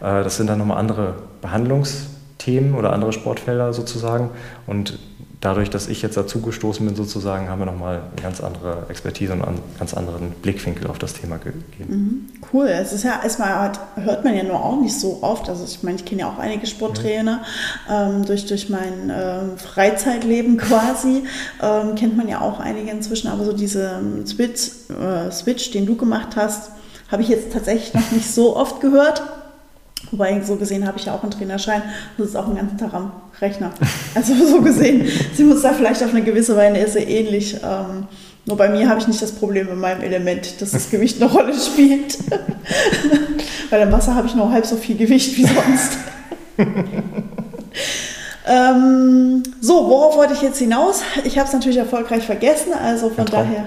Äh, 0.00 0.24
das 0.24 0.36
sind 0.36 0.48
dann 0.48 0.58
nochmal 0.58 0.78
andere 0.78 1.14
Behandlungsthemen 1.40 2.74
oder 2.74 2.92
andere 2.92 3.12
Sportfelder 3.12 3.72
sozusagen 3.72 4.30
und 4.66 4.98
dadurch, 5.44 5.68
dass 5.68 5.88
ich 5.88 6.00
jetzt 6.00 6.16
dazugestoßen 6.16 6.84
bin, 6.86 6.96
sozusagen, 6.96 7.50
haben 7.50 7.58
wir 7.58 7.66
nochmal 7.66 8.02
eine 8.12 8.22
ganz 8.22 8.40
andere 8.40 8.86
Expertise 8.88 9.34
und 9.34 9.42
einen 9.42 9.60
ganz 9.78 9.92
anderen 9.92 10.30
Blickwinkel 10.30 10.86
auf 10.86 10.98
das 10.98 11.12
Thema 11.12 11.36
gegeben. 11.36 11.86
Mhm. 11.88 12.26
Cool. 12.52 12.66
Es 12.68 12.94
ist 12.94 13.04
ja 13.04 13.20
erstmal, 13.22 13.72
hört 13.96 14.24
man 14.24 14.34
ja 14.34 14.42
nur 14.42 14.64
auch 14.64 14.80
nicht 14.80 14.98
so 14.98 15.18
oft. 15.20 15.50
Also 15.50 15.64
ich 15.64 15.82
meine, 15.82 15.98
ich 15.98 16.06
kenne 16.06 16.22
ja 16.22 16.30
auch 16.30 16.38
einige 16.38 16.66
Sporttrainer. 16.66 17.42
Mhm. 17.88 17.92
Ähm, 17.92 18.24
durch, 18.24 18.46
durch 18.46 18.70
mein 18.70 19.12
ähm, 19.14 19.58
Freizeitleben 19.58 20.56
quasi 20.58 21.24
ähm, 21.62 21.94
kennt 21.94 22.16
man 22.16 22.26
ja 22.26 22.40
auch 22.40 22.58
einige 22.58 22.90
inzwischen. 22.90 23.28
Aber 23.28 23.44
so 23.44 23.52
diese 23.52 24.00
Switch, 24.26 24.70
äh, 24.88 25.30
Switch 25.30 25.70
den 25.72 25.84
du 25.84 25.96
gemacht 25.96 26.36
hast, 26.36 26.70
habe 27.10 27.20
ich 27.20 27.28
jetzt 27.28 27.52
tatsächlich 27.52 27.92
noch 27.92 28.10
nicht 28.12 28.32
so 28.32 28.56
oft 28.56 28.80
gehört. 28.80 29.22
Wobei, 30.10 30.40
so 30.42 30.56
gesehen 30.56 30.86
habe 30.86 30.98
ich 30.98 31.06
ja 31.06 31.14
auch 31.14 31.22
einen 31.22 31.32
Trainerschein 31.32 31.82
und 32.16 32.24
ist 32.24 32.36
auch 32.36 32.46
den 32.46 32.56
ganzen 32.56 32.78
Tag 32.78 32.94
am 32.94 33.12
Rechner. 33.40 33.72
Also 34.14 34.34
so 34.46 34.60
gesehen, 34.60 35.06
sie 35.34 35.44
muss 35.44 35.62
da 35.62 35.72
vielleicht 35.72 36.02
auf 36.02 36.10
eine 36.10 36.22
gewisse 36.22 36.56
Weise 36.56 37.00
ähnlich. 37.00 37.54
Ähm, 37.54 38.06
nur 38.46 38.56
bei 38.56 38.68
mir 38.68 38.88
habe 38.88 39.00
ich 39.00 39.08
nicht 39.08 39.22
das 39.22 39.32
Problem 39.32 39.68
mit 39.68 39.78
meinem 39.78 40.02
Element, 40.02 40.60
dass 40.60 40.72
das 40.72 40.90
Gewicht 40.90 41.20
eine 41.20 41.30
Rolle 41.30 41.54
spielt. 41.54 42.18
Weil 43.70 43.82
im 43.82 43.92
Wasser 43.92 44.14
habe 44.14 44.26
ich 44.26 44.34
nur 44.34 44.50
halb 44.50 44.66
so 44.66 44.76
viel 44.76 44.96
Gewicht 44.96 45.36
wie 45.36 45.46
sonst. 45.46 45.98
ähm, 48.46 49.42
so, 49.60 49.88
worauf 49.88 50.16
wollte 50.16 50.34
ich 50.34 50.42
jetzt 50.42 50.58
hinaus? 50.58 51.00
Ich 51.24 51.38
habe 51.38 51.48
es 51.48 51.54
natürlich 51.54 51.78
erfolgreich 51.78 52.24
vergessen, 52.24 52.72
also 52.74 53.08
von 53.08 53.24
daher 53.24 53.66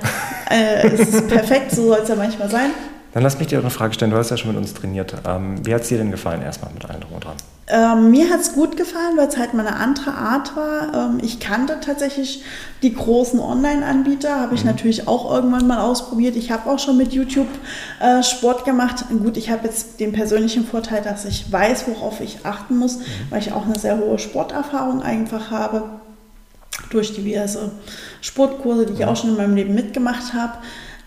äh, 0.52 0.94
ist 0.94 1.14
es 1.14 1.28
perfekt, 1.28 1.72
so 1.72 1.88
soll 1.88 2.00
es 2.04 2.10
ja 2.10 2.16
manchmal 2.16 2.50
sein. 2.50 2.70
Dann 3.14 3.24
lass 3.24 3.40
mich 3.40 3.48
dir 3.48 3.60
eine 3.60 3.70
Frage 3.70 3.94
stellen. 3.94 4.12
Du 4.12 4.18
hast 4.18 4.30
ja 4.30 4.38
schon 4.38 4.52
mit 4.52 4.58
uns 4.58 4.74
trainiert. 4.74 5.14
Ähm, 5.28 5.66
wie 5.66 5.74
hat 5.74 5.82
es 5.82 5.90
dir 5.90 5.98
denn 5.98 6.12
gefallen, 6.12 6.42
erstmal 6.42 6.72
mit 6.74 6.86
allem 6.86 7.02
drum 7.02 7.14
und 7.14 7.24
dran? 7.24 7.38
Ähm, 7.70 8.12
mir 8.12 8.30
hat 8.30 8.40
es 8.40 8.54
gut 8.54 8.78
gefallen, 8.78 9.18
weil 9.18 9.28
es 9.28 9.38
halt 9.38 9.54
mal 9.54 9.68
eine 9.68 9.76
andere 9.76 10.14
Art 10.14 10.56
war. 10.56 11.10
Ähm, 11.10 11.18
ich 11.22 11.42
kannte 11.42 11.80
tatsächlich 11.82 12.44
die 12.82 12.94
großen 12.94 13.42
Online-Anbieter, 13.42 14.40
habe 14.40 14.56
ich 14.56 14.62
mhm. 14.62 14.72
natürlich 14.72 15.08
auch 15.08 15.30
irgendwann 15.30 15.68
mal 15.68 15.82
ausprobiert. 15.82 16.38
Ich 16.38 16.50
habe 16.50 16.70
auch 16.70 16.80
schon 16.80 16.96
mit 16.96 17.12
YouTube 17.12 17.50
äh, 18.00 18.24
Sport 18.24 18.64
gemacht. 18.64 19.04
Gut, 19.10 19.36
ich 19.36 19.50
habe 19.50 19.68
jetzt 19.68 20.00
den 20.00 20.14
persönlichen 20.14 20.66
Vorteil, 20.66 21.02
dass 21.02 21.26
ich 21.26 21.52
weiß, 21.52 21.88
worauf 21.88 22.22
ich 22.22 22.46
achten 22.46 22.78
muss, 22.78 23.00
mhm. 23.00 23.04
weil 23.32 23.40
ich 23.40 23.52
auch 23.52 23.66
eine 23.66 23.78
sehr 23.78 23.98
hohe 23.98 24.18
Sporterfahrung 24.18 25.02
einfach 25.02 25.52
habe 25.52 25.84
durch 26.90 27.14
diverse 27.14 27.72
Sportkurse, 28.22 28.86
die 28.86 28.94
ich 28.94 29.00
mhm. 29.00 29.06
auch 29.06 29.18
schon 29.18 29.32
in 29.32 29.38
meinem 29.38 29.56
Leben 29.56 29.76
mitgemacht 29.76 30.34
habe. 30.34 30.54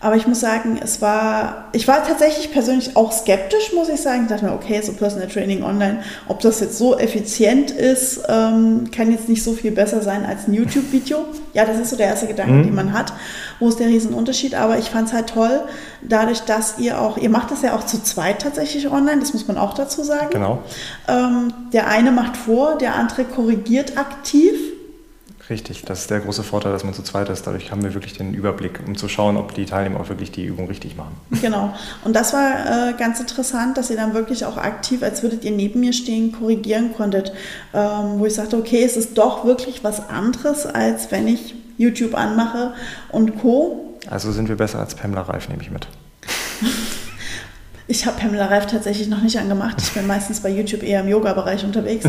Aber 0.01 0.15
ich 0.15 0.25
muss 0.25 0.39
sagen, 0.39 0.79
es 0.83 0.99
war, 0.99 1.65
ich 1.73 1.87
war 1.87 2.03
tatsächlich 2.03 2.51
persönlich 2.51 2.97
auch 2.97 3.11
skeptisch, 3.11 3.71
muss 3.73 3.87
ich 3.87 4.01
sagen. 4.01 4.23
Ich 4.23 4.29
dachte 4.29 4.45
mir, 4.45 4.53
okay, 4.53 4.81
so 4.81 4.93
Personal 4.93 5.27
Training 5.27 5.63
online, 5.63 5.99
ob 6.27 6.39
das 6.39 6.59
jetzt 6.59 6.79
so 6.79 6.97
effizient 6.97 7.69
ist, 7.69 8.21
ähm, 8.27 8.89
kann 8.91 9.11
jetzt 9.11 9.29
nicht 9.29 9.43
so 9.43 9.53
viel 9.53 9.69
besser 9.71 10.01
sein 10.01 10.25
als 10.25 10.47
ein 10.47 10.55
YouTube-Video. 10.55 11.25
Ja, 11.53 11.65
das 11.65 11.77
ist 11.77 11.91
so 11.91 11.97
der 11.97 12.07
erste 12.07 12.25
Gedanke, 12.25 12.53
mhm. 12.53 12.63
den 12.63 12.75
man 12.75 12.93
hat. 12.93 13.13
Wo 13.59 13.69
ist 13.69 13.79
der 13.79 13.87
Riesenunterschied? 13.87 14.55
Aber 14.55 14.79
ich 14.79 14.89
fand 14.89 15.09
es 15.09 15.13
halt 15.13 15.27
toll, 15.27 15.61
dadurch, 16.01 16.41
dass 16.41 16.79
ihr 16.79 16.99
auch, 16.99 17.17
ihr 17.17 17.29
macht 17.29 17.51
das 17.51 17.61
ja 17.61 17.75
auch 17.75 17.85
zu 17.85 18.01
zweit 18.01 18.41
tatsächlich 18.41 18.89
online, 18.91 19.19
das 19.19 19.33
muss 19.33 19.47
man 19.47 19.57
auch 19.57 19.75
dazu 19.75 20.03
sagen. 20.03 20.31
Genau. 20.31 20.63
Ähm, 21.07 21.53
der 21.73 21.87
eine 21.87 22.11
macht 22.11 22.37
vor, 22.37 22.77
der 22.79 22.95
andere 22.95 23.23
korrigiert 23.23 23.99
aktiv. 23.99 24.70
Richtig, 25.49 25.83
das 25.83 26.01
ist 26.01 26.11
der 26.11 26.19
große 26.19 26.43
Vorteil, 26.43 26.71
dass 26.71 26.83
man 26.83 26.93
zu 26.93 27.01
zweit 27.01 27.29
ist. 27.29 27.47
Dadurch 27.47 27.71
haben 27.71 27.83
wir 27.83 27.93
wirklich 27.93 28.13
den 28.13 28.33
Überblick, 28.33 28.79
um 28.85 28.95
zu 28.95 29.09
schauen, 29.09 29.37
ob 29.37 29.53
die 29.53 29.65
Teilnehmer 29.65 29.99
auch 29.99 30.09
wirklich 30.09 30.31
die 30.31 30.45
Übung 30.45 30.67
richtig 30.67 30.95
machen. 30.95 31.15
Genau. 31.41 31.73
Und 32.05 32.15
das 32.15 32.33
war 32.33 32.89
äh, 32.89 32.93
ganz 32.93 33.19
interessant, 33.19 33.77
dass 33.77 33.89
ihr 33.89 33.95
dann 33.95 34.13
wirklich 34.13 34.45
auch 34.45 34.57
aktiv, 34.57 35.01
als 35.03 35.23
würdet 35.23 35.43
ihr 35.43 35.51
neben 35.51 35.79
mir 35.79 35.93
stehen, 35.93 36.31
korrigieren 36.31 36.93
konntet. 36.95 37.33
Ähm, 37.73 38.19
wo 38.19 38.25
ich 38.25 38.35
sagte, 38.35 38.57
okay, 38.57 38.83
es 38.83 38.97
ist 38.97 39.17
doch 39.17 39.43
wirklich 39.43 39.83
was 39.83 40.09
anderes, 40.09 40.65
als 40.65 41.11
wenn 41.11 41.27
ich 41.27 41.55
YouTube 41.77 42.15
anmache 42.15 42.73
und 43.09 43.39
Co. 43.39 43.97
Also 44.09 44.31
sind 44.31 44.47
wir 44.47 44.57
besser 44.57 44.79
als 44.79 44.95
Pamela 44.95 45.21
Reif, 45.21 45.49
nehme 45.49 45.61
ich 45.61 45.71
mit. 45.71 45.87
Ich 47.87 48.05
habe 48.05 48.19
Pamela 48.19 48.45
Reif 48.45 48.67
tatsächlich 48.67 49.07
noch 49.07 49.21
nicht 49.21 49.37
angemacht. 49.37 49.77
Ich 49.79 49.91
bin 49.91 50.07
meistens 50.07 50.39
bei 50.39 50.49
YouTube 50.49 50.83
eher 50.83 51.01
im 51.01 51.09
Yoga-Bereich 51.09 51.63
unterwegs. 51.63 52.05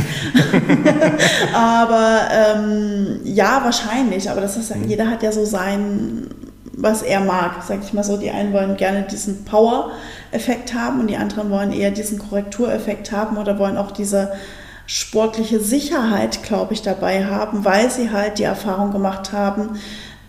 aber 1.55 2.21
ähm, 2.31 3.21
ja, 3.25 3.63
wahrscheinlich. 3.65 4.31
Aber 4.31 4.41
das 4.41 4.57
ist, 4.57 4.75
mhm. 4.75 4.89
jeder 4.89 5.11
hat 5.11 5.23
ja 5.23 5.33
so 5.33 5.45
sein, 5.45 6.29
was 6.75 7.03
er 7.03 7.21
mag, 7.21 7.63
sag 7.67 7.81
ich 7.83 7.93
mal 7.93 8.05
so. 8.05 8.17
Die 8.17 8.31
einen 8.31 8.53
wollen 8.53 8.77
gerne 8.77 9.03
diesen 9.03 9.45
Power-Effekt 9.45 10.75
haben 10.75 11.01
und 11.01 11.09
die 11.09 11.17
anderen 11.17 11.51
wollen 11.51 11.73
eher 11.73 11.91
diesen 11.91 12.19
Korrektureffekt 12.19 13.13
haben 13.13 13.37
oder 13.37 13.59
wollen 13.59 13.77
auch 13.77 13.91
diese 13.91 14.33
sportliche 14.87 15.61
Sicherheit, 15.61 16.43
glaube 16.43 16.75
ich, 16.75 16.83
dabei 16.83 17.25
haben, 17.27 17.65
weil 17.65 17.91
sie 17.91 18.11
halt 18.11 18.39
die 18.39 18.43
Erfahrung 18.43 18.91
gemacht 18.91 19.33
haben, 19.33 19.79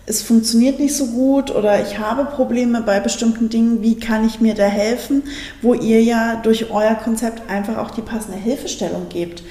es 0.06 0.22
funktioniert 0.22 0.78
nicht 0.78 0.96
so 0.96 1.06
gut 1.06 1.50
oder 1.50 1.80
ich 1.80 1.98
habe 1.98 2.24
Probleme 2.26 2.82
bei 2.82 3.00
bestimmten 3.00 3.48
Dingen, 3.48 3.82
wie 3.82 3.98
kann 3.98 4.26
ich 4.26 4.40
mir 4.40 4.54
da 4.54 4.64
helfen, 4.64 5.22
wo 5.62 5.74
ihr 5.74 6.02
ja 6.02 6.40
durch 6.42 6.70
euer 6.70 6.94
Konzept 6.94 7.50
einfach 7.50 7.78
auch 7.78 7.90
die 7.90 8.02
passende 8.02 8.38
Hilfestellung 8.38 9.08
gebt. 9.08 9.42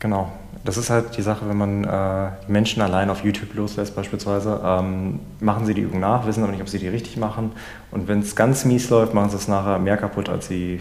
Genau. 0.00 0.32
Das 0.62 0.76
ist 0.76 0.90
halt 0.90 1.16
die 1.16 1.22
Sache, 1.22 1.48
wenn 1.48 1.56
man 1.56 1.84
äh, 1.84 2.30
Menschen 2.46 2.82
allein 2.82 3.08
auf 3.08 3.24
YouTube 3.24 3.54
loslässt 3.54 3.96
beispielsweise, 3.96 4.60
ähm, 4.62 5.20
machen 5.40 5.64
sie 5.64 5.72
die 5.72 5.80
Übung 5.80 6.00
nach, 6.00 6.26
wissen 6.26 6.42
aber 6.42 6.52
nicht, 6.52 6.60
ob 6.60 6.68
sie 6.68 6.78
die 6.78 6.88
richtig 6.88 7.16
machen. 7.16 7.52
Und 7.90 8.08
wenn 8.08 8.20
es 8.20 8.36
ganz 8.36 8.66
mies 8.66 8.90
läuft, 8.90 9.14
machen 9.14 9.30
sie 9.30 9.36
es 9.36 9.48
nachher 9.48 9.78
mehr 9.78 9.96
kaputt, 9.96 10.28
als 10.28 10.48
sie 10.48 10.80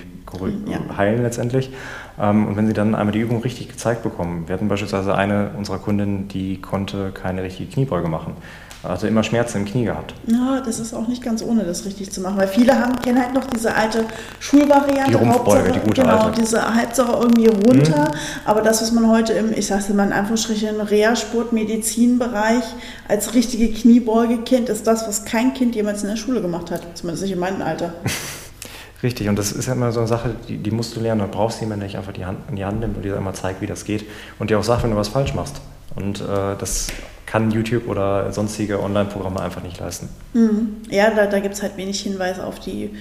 ja. 0.65 0.97
heilen 0.97 1.23
letztendlich. 1.23 1.71
Ähm, 2.19 2.47
und 2.47 2.57
wenn 2.57 2.67
sie 2.67 2.73
dann 2.73 2.93
einmal 2.93 3.13
die 3.13 3.19
Übung 3.19 3.41
richtig 3.41 3.69
gezeigt 3.69 4.03
bekommen, 4.03 4.47
wir 4.47 4.55
hatten 4.55 4.67
beispielsweise 4.67 5.15
eine 5.15 5.51
unserer 5.57 5.77
Kundinnen, 5.77 6.27
die 6.27 6.59
konnte 6.59 7.11
keine 7.11 7.43
richtige 7.43 7.71
Kniebeuge 7.71 8.09
machen 8.09 8.33
also 8.81 9.07
immer 9.07 9.23
Schmerzen 9.23 9.57
im 9.57 9.65
Knie 9.65 9.83
gehabt. 9.85 10.13
Ja, 10.27 10.61
das 10.65 10.79
ist 10.79 10.93
auch 10.93 11.07
nicht 11.07 11.21
ganz 11.21 11.43
ohne, 11.43 11.63
das 11.65 11.85
richtig 11.85 12.11
zu 12.11 12.21
machen, 12.21 12.37
weil 12.37 12.47
viele 12.47 12.79
haben, 12.79 12.95
kennen 13.01 13.21
halt 13.21 13.33
noch 13.33 13.45
diese 13.45 13.75
alte 13.75 14.05
Schulvariante. 14.39 15.11
Die 15.11 15.15
Rumpfbeuge, 15.15 15.71
die 15.73 15.79
gute 15.79 16.01
genau, 16.01 16.17
alte. 16.17 16.41
diese 16.41 16.73
Halbsache 16.73 17.11
irgendwie 17.11 17.47
runter. 17.47 18.09
Mhm. 18.09 18.45
Aber 18.45 18.61
das, 18.61 18.81
was 18.81 18.93
man 18.93 19.09
heute 19.09 19.33
im, 19.33 19.51
ich 19.51 19.67
sag's 19.67 19.89
mal 19.89 20.07
in 20.07 20.13
Anführungsstrichen, 20.13 20.79
Reha-Sport, 20.79 21.51
Medizinbereich 21.51 22.63
als 23.09 23.33
richtige 23.33 23.69
Kniebeuge 23.73 24.39
kennt, 24.39 24.69
ist 24.69 24.87
das, 24.87 25.05
was 25.07 25.25
kein 25.25 25.53
Kind 25.53 25.75
jemals 25.75 26.03
in 26.03 26.09
der 26.09 26.15
Schule 26.15 26.41
gemacht 26.41 26.71
hat. 26.71 26.81
Zumindest 26.93 27.23
nicht 27.23 27.33
in 27.33 27.39
meinem 27.39 27.61
Alter. 27.61 27.93
Richtig, 29.03 29.29
und 29.29 29.37
das 29.37 29.51
ist 29.51 29.67
ja 29.67 29.73
immer 29.73 29.91
so 29.91 29.99
eine 29.99 30.07
Sache, 30.07 30.35
die, 30.47 30.57
die 30.57 30.71
musst 30.71 30.95
du 30.95 30.99
lernen. 30.99 31.21
Du 31.21 31.27
brauchst 31.27 31.59
jemanden, 31.61 31.81
der 31.81 31.87
dich 31.89 31.97
einfach 31.97 32.11
die 32.13 32.25
Hand, 32.25 32.39
in 32.49 32.55
die 32.55 32.65
Hand 32.65 32.79
nimmt 32.79 32.97
und 32.97 33.03
dir 33.03 33.17
einmal 33.17 33.33
zeigt, 33.33 33.61
wie 33.61 33.67
das 33.67 33.83
geht 33.83 34.05
und 34.39 34.49
dir 34.49 34.59
auch 34.59 34.63
sagt, 34.63 34.83
wenn 34.83 34.91
du 34.91 34.97
was 34.97 35.09
falsch 35.09 35.33
machst. 35.33 35.61
Und 35.95 36.21
äh, 36.21 36.55
das 36.57 36.87
kann 37.29 37.51
YouTube 37.51 37.87
oder 37.87 38.33
sonstige 38.33 38.81
Online-Programme 38.81 39.39
einfach 39.39 39.61
nicht 39.61 39.79
leisten. 39.79 40.09
Mhm. 40.33 40.77
Ja, 40.89 41.11
da, 41.11 41.27
da 41.27 41.39
gibt 41.39 41.53
es 41.53 41.61
halt 41.61 41.77
wenig 41.77 42.01
Hinweise 42.01 42.43
auf 42.43 42.59
die 42.59 42.95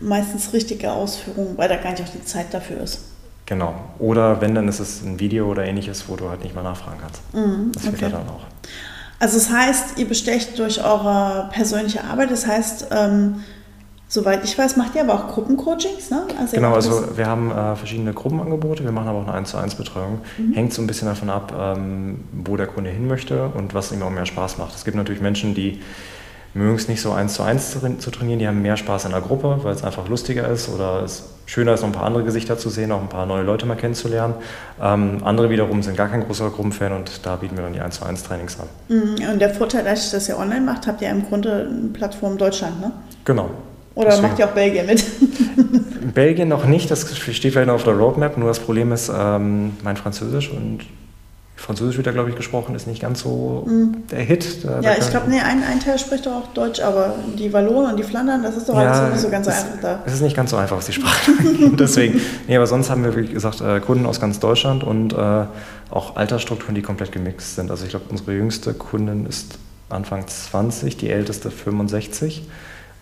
meistens 0.00 0.54
richtige 0.54 0.92
Ausführung, 0.92 1.58
weil 1.58 1.68
da 1.68 1.76
gar 1.76 1.90
nicht 1.90 2.02
auch 2.02 2.08
die 2.08 2.24
Zeit 2.24 2.54
dafür 2.54 2.80
ist. 2.80 3.00
Genau. 3.44 3.74
Oder 3.98 4.40
wenn, 4.40 4.54
dann 4.54 4.66
ist 4.66 4.80
es 4.80 5.02
ein 5.02 5.20
Video 5.20 5.46
oder 5.50 5.66
ähnliches, 5.66 6.08
wo 6.08 6.16
du 6.16 6.30
halt 6.30 6.42
nicht 6.42 6.54
mal 6.54 6.62
nachfragen 6.62 6.98
kannst. 7.00 7.20
Mhm, 7.34 7.72
das 7.72 7.86
okay. 7.86 8.08
dann 8.10 8.28
auch. 8.28 8.44
Also 9.18 9.36
das 9.36 9.50
heißt, 9.50 9.98
ihr 9.98 10.08
bestecht 10.08 10.58
durch 10.58 10.82
eure 10.82 11.50
persönliche 11.52 12.02
Arbeit, 12.04 12.30
das 12.30 12.46
heißt, 12.46 12.88
ähm, 12.90 13.44
Soweit 14.08 14.44
ich 14.44 14.56
weiß, 14.56 14.76
macht 14.76 14.94
ihr 14.94 15.02
aber 15.02 15.14
auch 15.14 15.28
Gruppencoachings, 15.28 16.10
ne? 16.10 16.22
Also 16.38 16.54
genau, 16.54 16.74
also 16.74 17.16
wir 17.16 17.26
haben 17.26 17.50
äh, 17.50 17.74
verschiedene 17.74 18.12
Gruppenangebote, 18.12 18.84
wir 18.84 18.92
machen 18.92 19.08
aber 19.08 19.18
auch 19.18 19.26
eine 19.26 19.34
1 19.34 19.50
zu 19.50 19.56
1 19.56 19.74
Betreuung. 19.74 20.20
Mhm. 20.38 20.52
Hängt 20.52 20.72
so 20.72 20.80
ein 20.80 20.86
bisschen 20.86 21.08
davon 21.08 21.28
ab, 21.28 21.52
ähm, 21.58 22.20
wo 22.32 22.56
der 22.56 22.68
Kunde 22.68 22.90
hin 22.90 23.08
möchte 23.08 23.48
und 23.48 23.74
was 23.74 23.90
ihm 23.90 24.02
auch 24.02 24.10
mehr 24.10 24.26
Spaß 24.26 24.58
macht. 24.58 24.76
Es 24.76 24.84
gibt 24.84 24.96
natürlich 24.96 25.20
Menschen, 25.20 25.54
die 25.54 25.80
mögen 26.54 26.76
es 26.76 26.88
nicht 26.88 27.02
so 27.02 27.12
1 27.12 27.34
zu 27.34 27.42
1 27.42 27.78
zu 27.98 28.10
trainieren, 28.10 28.38
die 28.38 28.46
haben 28.46 28.62
mehr 28.62 28.76
Spaß 28.76 29.06
in 29.06 29.10
der 29.10 29.20
Gruppe, 29.20 29.58
weil 29.62 29.74
es 29.74 29.84
einfach 29.84 30.08
lustiger 30.08 30.48
ist 30.48 30.68
oder 30.68 31.02
es 31.02 31.24
schöner 31.44 31.74
ist, 31.74 31.82
noch 31.82 31.88
ein 31.88 31.92
paar 31.92 32.06
andere 32.06 32.24
Gesichter 32.24 32.56
zu 32.56 32.70
sehen, 32.70 32.92
auch 32.92 33.02
ein 33.02 33.08
paar 33.08 33.26
neue 33.26 33.42
Leute 33.42 33.66
mal 33.66 33.76
kennenzulernen. 33.76 34.34
Ähm, 34.80 35.18
andere 35.24 35.50
wiederum 35.50 35.82
sind 35.82 35.96
gar 35.96 36.08
kein 36.08 36.24
großer 36.24 36.50
Gruppenfan 36.50 36.92
und 36.92 37.26
da 37.26 37.36
bieten 37.36 37.56
wir 37.56 37.64
dann 37.64 37.72
die 37.72 37.80
1 37.80 37.98
zu 37.98 38.06
1 38.06 38.22
Trainings 38.22 38.56
an. 38.58 38.68
Mhm. 38.88 39.32
Und 39.32 39.38
der 39.40 39.50
Vorteil, 39.50 39.84
dass 39.84 40.12
ihr 40.12 40.16
das 40.16 40.28
ja 40.28 40.38
online 40.38 40.62
macht, 40.62 40.86
habt 40.86 41.02
ihr 41.02 41.10
im 41.10 41.26
Grunde 41.26 41.68
eine 41.68 41.88
Plattform 41.88 42.38
Deutschland, 42.38 42.80
ne? 42.80 42.92
Genau. 43.24 43.50
Oder 43.96 44.10
Deswegen. 44.10 44.28
macht 44.28 44.38
ihr 44.38 44.46
auch 44.46 44.52
Belgien 44.52 44.86
mit? 44.86 45.04
Belgien 46.14 46.48
noch 46.48 46.66
nicht, 46.66 46.90
das 46.90 47.16
steht 47.16 47.52
vielleicht 47.52 47.66
noch 47.66 47.74
auf 47.74 47.84
der 47.84 47.94
Roadmap, 47.94 48.36
nur 48.36 48.48
das 48.48 48.60
Problem 48.60 48.92
ist 48.92 49.10
ähm, 49.14 49.72
mein 49.82 49.96
Französisch 49.96 50.50
und 50.50 50.80
Französisch 51.56 51.96
wird 51.96 52.06
da, 52.06 52.12
glaube 52.12 52.28
ich, 52.28 52.36
gesprochen, 52.36 52.74
ist 52.74 52.86
nicht 52.86 53.00
ganz 53.00 53.20
so 53.20 53.66
mm. 53.66 54.08
der 54.10 54.20
Hit. 54.20 54.62
Da, 54.62 54.80
ja, 54.80 54.80
da 54.82 54.98
ich 54.98 55.10
glaube, 55.10 55.30
nee, 55.30 55.40
ein, 55.40 55.62
ein 55.64 55.80
Teil 55.80 55.98
spricht 55.98 56.26
doch 56.26 56.32
auch 56.32 56.46
Deutsch, 56.52 56.80
aber 56.80 57.14
die 57.38 57.50
Wallonen 57.50 57.92
und 57.92 57.96
die 57.96 58.02
Flandern, 58.02 58.42
das 58.42 58.58
ist 58.58 58.68
doch 58.68 58.74
ja, 58.74 58.92
alles 58.92 59.14
nicht 59.14 59.22
so 59.22 59.30
ganz 59.30 59.46
es, 59.46 59.54
einfach 59.54 59.80
da. 59.80 60.02
Es 60.04 60.12
ist 60.12 60.20
nicht 60.20 60.36
ganz 60.36 60.50
so 60.50 60.58
einfach, 60.58 60.76
was 60.76 60.86
die 60.86 60.92
Sprache 60.92 61.32
angeht. 61.38 61.80
Deswegen, 61.80 62.20
nee, 62.46 62.56
aber 62.56 62.66
sonst 62.66 62.90
haben 62.90 63.02
wir, 63.02 63.16
wie 63.16 63.26
gesagt, 63.26 63.62
äh, 63.62 63.80
Kunden 63.80 64.04
aus 64.04 64.20
ganz 64.20 64.38
Deutschland 64.38 64.84
und 64.84 65.14
äh, 65.14 65.44
auch 65.90 66.16
Altersstrukturen, 66.16 66.74
die 66.74 66.82
komplett 66.82 67.10
gemixt 67.10 67.56
sind. 67.56 67.70
Also 67.70 67.84
ich 67.84 67.90
glaube, 67.90 68.04
unsere 68.10 68.32
jüngste 68.34 68.74
Kundin 68.74 69.24
ist 69.24 69.58
Anfang 69.88 70.26
20, 70.26 70.98
die 70.98 71.08
älteste 71.08 71.50
65. 71.50 72.46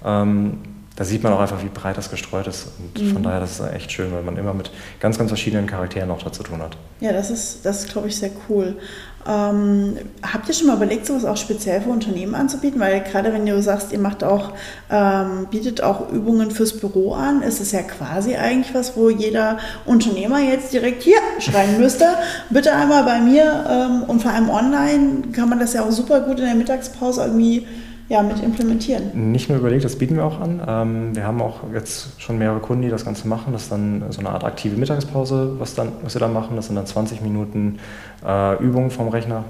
Ähm, 0.05 0.59
da 0.97 1.05
sieht 1.05 1.25
man 1.25 1.33
auch 1.33 1.41
einfach, 1.41 1.63
wie 1.63 1.69
breit 1.69 1.97
das 1.97 2.11
gestreut 2.11 2.47
ist. 2.47 2.69
Und 2.79 3.03
mhm. 3.03 3.13
von 3.13 3.23
daher, 3.25 3.41
das 3.41 3.59
ist 3.59 3.73
echt 3.73 3.91
schön, 3.91 4.13
weil 4.13 4.23
man 4.23 4.37
immer 4.37 4.55
mit 4.55 4.71
ganz, 5.01 5.19
ganz 5.19 5.31
verschiedenen 5.31 5.67
Charakteren 5.67 6.11
auch 6.11 6.23
dazu 6.23 6.43
tun 6.45 6.63
hat. 6.63 6.77
Ja, 7.01 7.13
das 7.13 7.31
ist, 7.31 7.67
das 7.67 7.89
glaube 7.89 8.09
ich, 8.09 8.17
sehr 8.17 8.31
cool. 8.49 8.77
Ähm, 9.27 9.97
habt 10.23 10.49
ihr 10.49 10.55
schon 10.55 10.67
mal 10.67 10.77
überlegt, 10.77 11.07
sowas 11.07 11.25
auch 11.25 11.37
speziell 11.37 11.81
für 11.81 11.89
Unternehmen 11.89 12.35
anzubieten? 12.37 12.79
Weil 12.79 13.01
gerade 13.01 13.33
wenn 13.33 13.45
du 13.45 13.61
sagst, 13.61 13.91
ihr 13.91 13.99
macht 13.99 14.23
auch, 14.23 14.53
ähm, 14.91 15.49
bietet 15.51 15.83
auch 15.83 16.13
Übungen 16.13 16.51
fürs 16.53 16.79
Büro 16.79 17.15
an, 17.15 17.43
ist 17.43 17.61
es 17.61 17.73
ja 17.73 17.83
quasi 17.83 18.37
eigentlich 18.37 18.75
was, 18.75 18.97
wo 18.97 19.09
jeder 19.09 19.59
Unternehmer 19.87 20.41
jetzt 20.41 20.73
direkt 20.73 21.03
hier 21.03 21.19
schreien 21.41 21.81
müsste. 21.81 22.05
Bitte 22.51 22.73
einmal 22.73 23.03
bei 23.03 23.21
mir 23.21 23.65
ähm, 23.69 24.03
und 24.09 24.23
vor 24.23 24.31
allem 24.31 24.51
online 24.51 25.23
kann 25.33 25.49
man 25.49 25.59
das 25.59 25.73
ja 25.73 25.83
auch 25.83 25.91
super 25.91 26.21
gut 26.21 26.39
in 26.39 26.45
der 26.45 26.55
Mittagspause 26.55 27.23
irgendwie 27.23 27.67
ja, 28.09 28.23
mit 28.23 28.43
implementieren. 28.43 29.33
Nicht 29.33 29.49
nur 29.49 29.59
überlegt, 29.59 29.85
das 29.85 29.97
bieten 29.97 30.17
wir 30.17 30.25
auch 30.25 30.41
an. 30.41 30.61
Ähm, 30.67 31.17
wir 31.17 31.27
haben 31.27 31.41
auch 31.41 31.61
jetzt 31.73 32.21
schon 32.21 32.39
mehrere 32.39 32.61
Kunden, 32.61 32.83
die 32.83 32.91
das 32.91 33.05
Ganze 33.05 33.27
machen. 33.27 33.53
Das 33.53 33.65
ist 33.65 33.73
dann 33.73 34.05
so 34.11 34.21
eine 34.21 34.31
Art 34.31 34.45
aktive 34.45 34.77
Mittagspause, 34.77 35.57
was, 35.59 35.75
dann, 35.75 35.93
was 36.03 36.15
wir 36.15 36.21
dann 36.21 36.33
machen. 36.33 36.57
Das 36.57 36.67
sind 36.67 36.77
dann 36.77 36.87
20 36.87 37.23
Minuten 37.23 37.79
äh, 38.25 38.63
Übungen 38.63 38.91
vom 38.91 39.09
Rechner, 39.09 39.45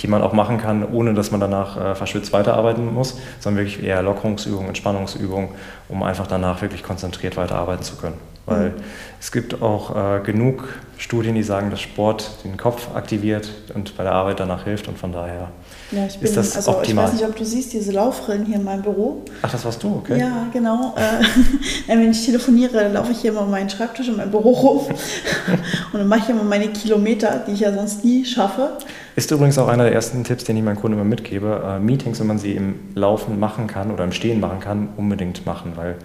die 0.00 0.06
man 0.06 0.22
auch 0.22 0.32
machen 0.32 0.58
kann, 0.58 0.84
ohne 0.90 1.12
dass 1.12 1.30
man 1.30 1.40
danach 1.40 1.76
äh, 1.76 1.94
verschwitzt 1.94 2.32
weiterarbeiten 2.32 2.92
muss, 2.94 3.18
sondern 3.40 3.64
wirklich 3.64 3.84
eher 3.84 4.02
Lockerungsübungen, 4.02 4.68
Entspannungsübungen, 4.68 5.50
um 5.88 6.02
einfach 6.02 6.26
danach 6.26 6.62
wirklich 6.62 6.82
konzentriert 6.82 7.36
weiterarbeiten 7.36 7.82
zu 7.82 7.96
können. 7.96 8.16
Weil 8.46 8.70
mhm. 8.70 8.74
es 9.20 9.30
gibt 9.30 9.60
auch 9.60 9.94
äh, 9.94 10.20
genug 10.20 10.68
Studien, 10.96 11.34
die 11.34 11.42
sagen, 11.42 11.70
dass 11.70 11.82
Sport 11.82 12.44
den 12.44 12.56
Kopf 12.56 12.94
aktiviert 12.94 13.50
und 13.74 13.94
bei 13.98 14.04
der 14.04 14.12
Arbeit 14.12 14.40
danach 14.40 14.64
hilft 14.64 14.88
und 14.88 14.96
von 14.96 15.12
daher 15.12 15.50
ja, 15.90 16.06
ich 16.06 16.18
bin, 16.18 16.28
ist 16.28 16.36
das 16.36 16.56
also 16.56 16.72
optimal. 16.72 17.06
Ich 17.06 17.12
weiß 17.12 17.20
nicht, 17.20 17.30
ob 17.30 17.36
du 17.36 17.44
siehst, 17.44 17.72
diese 17.72 17.92
Laufrillen 17.92 18.44
hier 18.44 18.56
in 18.56 18.64
meinem 18.64 18.82
Büro. 18.82 19.22
Ach, 19.40 19.50
das 19.50 19.64
warst 19.64 19.82
du, 19.82 19.96
okay. 19.96 20.18
Ja, 20.18 20.46
genau. 20.52 20.94
Äh, 20.96 21.24
wenn 21.86 22.10
ich 22.10 22.24
telefoniere, 22.24 22.88
laufe 22.88 23.12
ich 23.12 23.20
hier 23.20 23.30
immer 23.30 23.46
meinen 23.46 23.70
Schreibtisch 23.70 24.08
und 24.08 24.18
mein 24.18 24.30
Büro 24.30 24.50
rum 24.50 24.86
und 25.92 25.98
dann 25.98 26.08
mache 26.08 26.20
ich 26.24 26.28
immer 26.28 26.44
meine 26.44 26.68
Kilometer, 26.68 27.42
die 27.46 27.52
ich 27.52 27.60
ja 27.60 27.72
sonst 27.72 28.04
nie 28.04 28.24
schaffe. 28.24 28.76
Ist 29.16 29.30
übrigens 29.30 29.58
auch 29.58 29.68
einer 29.68 29.84
der 29.84 29.94
ersten 29.94 30.22
Tipps, 30.24 30.44
den 30.44 30.56
ich 30.56 30.62
meinen 30.62 30.76
Kunden 30.76 30.98
immer 30.98 31.08
mitgebe. 31.08 31.62
Äh, 31.64 31.80
Meetings, 31.80 32.20
wenn 32.20 32.26
man 32.26 32.38
sie 32.38 32.52
im 32.52 32.74
Laufen 32.94 33.40
machen 33.40 33.66
kann 33.66 33.90
oder 33.90 34.04
im 34.04 34.12
Stehen 34.12 34.40
machen 34.40 34.60
kann, 34.60 34.90
unbedingt 34.96 35.46
machen, 35.46 35.72
weil 35.76 35.96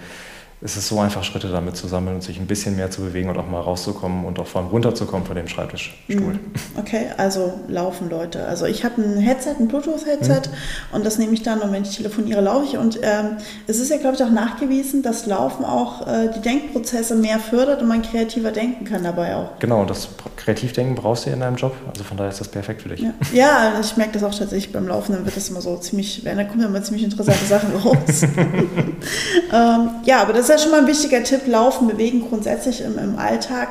es 0.63 0.77
ist 0.77 0.87
so 0.87 0.99
einfach, 0.99 1.23
Schritte 1.25 1.49
damit 1.49 1.75
zu 1.75 1.87
sammeln 1.87 2.15
und 2.15 2.21
sich 2.23 2.39
ein 2.39 2.47
bisschen 2.47 2.77
mehr 2.77 2.89
zu 2.89 3.01
bewegen 3.01 3.29
und 3.29 3.37
auch 3.37 3.47
mal 3.47 3.59
rauszukommen 3.59 4.23
und 4.23 4.39
auch 4.39 4.47
vor 4.47 4.61
allem 4.61 4.69
runterzukommen 4.69 5.27
von 5.27 5.35
dem 5.35 5.49
Schreibtischstuhl. 5.49 6.15
Mhm. 6.33 6.39
Okay, 6.77 7.07
also 7.17 7.53
laufen 7.67 8.09
Leute. 8.09 8.45
Also 8.45 8.65
ich 8.65 8.85
habe 8.85 9.01
ein 9.01 9.17
Headset, 9.17 9.55
ein 9.59 9.67
Bluetooth-Headset 9.67 10.49
mhm. 10.49 10.95
und 10.95 11.05
das 11.05 11.17
nehme 11.17 11.33
ich 11.33 11.43
dann 11.43 11.59
und 11.59 11.73
wenn 11.73 11.83
ich 11.83 11.97
telefoniere, 11.97 12.39
laufe 12.39 12.65
ich. 12.65 12.77
Und 12.77 12.97
ähm, 13.01 13.37
es 13.67 13.79
ist 13.79 13.89
ja, 13.89 13.97
glaube 13.97 14.15
ich, 14.15 14.23
auch 14.23 14.31
nachgewiesen, 14.31 15.03
dass 15.03 15.25
Laufen 15.25 15.65
auch 15.65 16.07
äh, 16.07 16.29
die 16.33 16.39
Denkprozesse 16.39 17.15
mehr 17.15 17.39
fördert 17.39 17.81
und 17.81 17.89
man 17.89 18.01
kreativer 18.01 18.51
denken 18.51 18.85
kann 18.85 19.03
dabei 19.03 19.35
auch. 19.35 19.59
Genau, 19.59 19.83
das 19.83 20.07
Kreativdenken 20.37 20.95
brauchst 20.95 21.25
du 21.25 21.31
in 21.31 21.41
deinem 21.41 21.57
Job. 21.57 21.75
Also 21.89 22.05
von 22.05 22.15
daher 22.15 22.31
ist 22.31 22.39
das 22.39 22.47
perfekt 22.47 22.83
für 22.83 22.89
dich. 22.89 23.01
Ja, 23.01 23.13
ja 23.33 23.79
ich 23.81 23.97
merke 23.97 24.13
das 24.13 24.23
auch 24.23 24.33
tatsächlich 24.33 24.71
beim 24.71 24.87
Laufen, 24.87 25.11
dann 25.11 25.25
wird 25.25 25.35
das 25.35 25.49
immer 25.49 25.61
so 25.61 25.75
ziemlich, 25.77 26.23
da 26.23 26.41
kommen 26.45 26.61
immer 26.61 26.81
ziemlich 26.83 27.03
interessante 27.03 27.45
Sachen 27.45 27.75
raus. 27.75 28.23
ähm, 29.53 29.89
ja, 30.05 30.21
aber 30.21 30.31
das 30.31 30.45
ist 30.45 30.52
ja 30.53 30.59
schon 30.59 30.71
mal 30.71 30.81
ein 30.81 30.87
wichtiger 30.87 31.23
Tipp. 31.23 31.47
Laufen, 31.47 31.87
bewegen 31.87 32.27
grundsätzlich 32.27 32.81
im, 32.81 32.97
im 32.97 33.17
Alltag. 33.17 33.69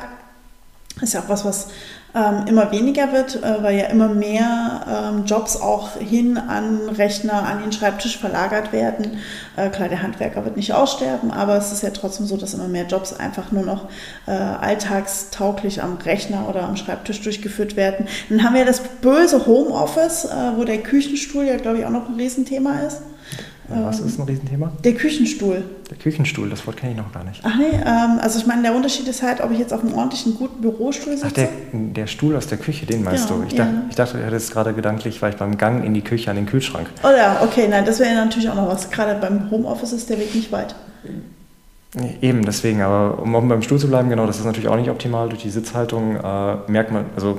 Ist 1.01 1.13
ja 1.13 1.21
auch 1.21 1.29
was, 1.29 1.43
was 1.43 1.67
ähm, 2.13 2.45
immer 2.47 2.71
weniger 2.71 3.11
wird, 3.11 3.41
äh, 3.41 3.63
weil 3.63 3.75
ja 3.77 3.85
immer 3.85 4.07
mehr 4.07 4.85
ähm, 4.87 5.25
Jobs 5.25 5.57
auch 5.57 5.97
hin 5.97 6.37
an 6.37 6.89
Rechner, 6.89 7.47
an 7.47 7.63
den 7.63 7.71
Schreibtisch 7.71 8.19
verlagert 8.19 8.71
werden. 8.71 9.17
Äh, 9.55 9.69
klar, 9.69 9.89
der 9.89 10.03
Handwerker 10.03 10.45
wird 10.45 10.55
nicht 10.55 10.73
aussterben, 10.73 11.31
aber 11.31 11.57
es 11.57 11.71
ist 11.71 11.81
ja 11.81 11.89
trotzdem 11.89 12.27
so, 12.27 12.37
dass 12.37 12.53
immer 12.53 12.67
mehr 12.67 12.85
Jobs 12.85 13.13
einfach 13.13 13.51
nur 13.51 13.63
noch 13.63 13.89
äh, 14.27 14.31
alltagstauglich 14.31 15.81
am 15.81 15.97
Rechner 15.97 16.47
oder 16.47 16.63
am 16.63 16.75
Schreibtisch 16.75 17.21
durchgeführt 17.21 17.75
werden. 17.75 18.07
Dann 18.29 18.43
haben 18.43 18.53
wir 18.53 18.65
das 18.65 18.81
böse 19.01 19.47
Homeoffice, 19.47 20.25
äh, 20.25 20.51
wo 20.55 20.65
der 20.65 20.79
Küchenstuhl 20.83 21.45
ja, 21.45 21.57
glaube 21.57 21.79
ich, 21.79 21.85
auch 21.85 21.89
noch 21.89 22.07
ein 22.07 22.15
Riesenthema 22.15 22.81
ist. 22.81 23.01
Was 23.69 23.99
ist 23.99 24.19
ein 24.19 24.25
Riesenthema? 24.25 24.71
Der 24.83 24.93
Küchenstuhl. 24.93 25.63
Der 25.89 25.97
Küchenstuhl, 25.97 26.49
das 26.49 26.65
Wort 26.67 26.77
kenne 26.77 26.91
ich 26.91 26.97
noch 26.97 27.11
gar 27.13 27.23
nicht. 27.23 27.41
Ach 27.43 27.55
nee, 27.57 27.75
ähm, 27.85 28.19
also 28.21 28.37
ich 28.37 28.45
meine, 28.45 28.61
der 28.63 28.75
Unterschied 28.75 29.07
ist 29.07 29.21
halt, 29.21 29.41
ob 29.41 29.51
ich 29.51 29.59
jetzt 29.59 29.73
auf 29.73 29.81
einem 29.81 29.93
ordentlichen, 29.93 30.35
guten 30.35 30.61
Bürostuhl 30.61 31.13
sitze. 31.13 31.27
Ach, 31.27 31.31
der, 31.31 31.49
der 31.71 32.07
Stuhl 32.07 32.35
aus 32.35 32.47
der 32.47 32.57
Küche, 32.57 32.85
den 32.85 33.03
meinst 33.03 33.27
genau, 33.27 33.41
du? 33.41 33.47
Ich, 33.47 33.53
ja. 33.53 33.65
dachte, 33.65 33.77
ich 33.89 33.95
dachte, 33.95 34.17
du 34.17 34.25
hättest 34.25 34.51
gerade 34.51 34.73
gedanklich 34.73 35.17
vielleicht 35.17 35.39
beim 35.39 35.57
Gang 35.57 35.83
in 35.85 35.93
die 35.93 36.01
Küche 36.01 36.29
an 36.29 36.35
den 36.35 36.45
Kühlschrank. 36.45 36.87
Oh 37.03 37.09
ja, 37.15 37.41
okay, 37.41 37.67
nein, 37.69 37.85
das 37.85 37.99
wäre 37.99 38.13
natürlich 38.15 38.49
auch 38.49 38.55
noch 38.55 38.67
was. 38.67 38.89
Gerade 38.89 39.19
beim 39.19 39.49
Homeoffice 39.49 39.93
ist 39.93 40.09
der 40.09 40.19
Weg 40.19 40.35
nicht 40.35 40.51
weit. 40.51 40.75
Eben, 42.21 42.43
deswegen, 42.43 42.81
aber 42.81 43.21
um 43.21 43.31
beim 43.47 43.61
Stuhl 43.61 43.79
zu 43.79 43.87
bleiben, 43.87 44.09
genau, 44.09 44.25
das 44.25 44.39
ist 44.39 44.45
natürlich 44.45 44.67
auch 44.67 44.77
nicht 44.77 44.89
optimal. 44.89 45.29
Durch 45.29 45.43
die 45.43 45.51
Sitzhaltung 45.51 46.15
äh, 46.15 46.55
merkt 46.67 46.91
man, 46.91 47.05
also 47.15 47.37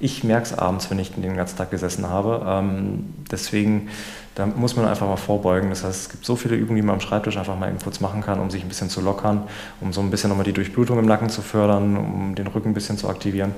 ich 0.00 0.24
merke 0.24 0.44
es 0.44 0.58
abends, 0.58 0.90
wenn 0.90 0.98
ich 0.98 1.12
den 1.12 1.36
ganzen 1.36 1.58
Tag 1.58 1.70
gesessen 1.70 2.08
habe. 2.08 2.42
Ähm, 2.46 3.12
deswegen 3.30 3.88
da 4.34 4.46
muss 4.46 4.76
man 4.76 4.86
einfach 4.86 5.06
mal 5.06 5.16
vorbeugen. 5.16 5.70
Das 5.70 5.84
heißt, 5.84 6.02
es 6.02 6.08
gibt 6.08 6.24
so 6.24 6.36
viele 6.36 6.56
Übungen, 6.56 6.76
die 6.76 6.82
man 6.82 6.94
am 6.94 7.00
Schreibtisch 7.00 7.36
einfach 7.36 7.58
mal 7.58 7.68
eben 7.68 7.78
kurz 7.78 8.00
machen 8.00 8.22
kann, 8.22 8.40
um 8.40 8.50
sich 8.50 8.62
ein 8.62 8.68
bisschen 8.68 8.88
zu 8.88 9.00
lockern, 9.00 9.42
um 9.80 9.92
so 9.92 10.00
ein 10.00 10.10
bisschen 10.10 10.30
nochmal 10.30 10.44
die 10.44 10.52
Durchblutung 10.52 10.98
im 10.98 11.06
Nacken 11.06 11.30
zu 11.30 11.42
fördern, 11.42 11.96
um 11.96 12.34
den 12.34 12.46
Rücken 12.46 12.70
ein 12.70 12.74
bisschen 12.74 12.96
zu 12.96 13.08
aktivieren. 13.08 13.54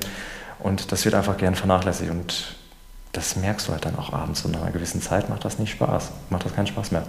Und 0.58 0.92
das 0.92 1.04
wird 1.04 1.14
einfach 1.14 1.36
gern 1.36 1.54
vernachlässigt. 1.54 2.10
Und 2.10 2.56
das 3.12 3.36
merkst 3.36 3.68
du 3.68 3.72
halt 3.72 3.84
dann 3.84 3.96
auch 3.96 4.12
abends. 4.12 4.44
Und 4.44 4.52
nach 4.52 4.62
einer 4.62 4.70
gewissen 4.70 5.02
Zeit 5.02 5.28
macht 5.28 5.44
das 5.44 5.58
nicht 5.58 5.72
Spaß, 5.72 6.10
macht 6.30 6.46
das 6.46 6.54
keinen 6.54 6.66
Spaß 6.66 6.92
mehr. 6.92 7.02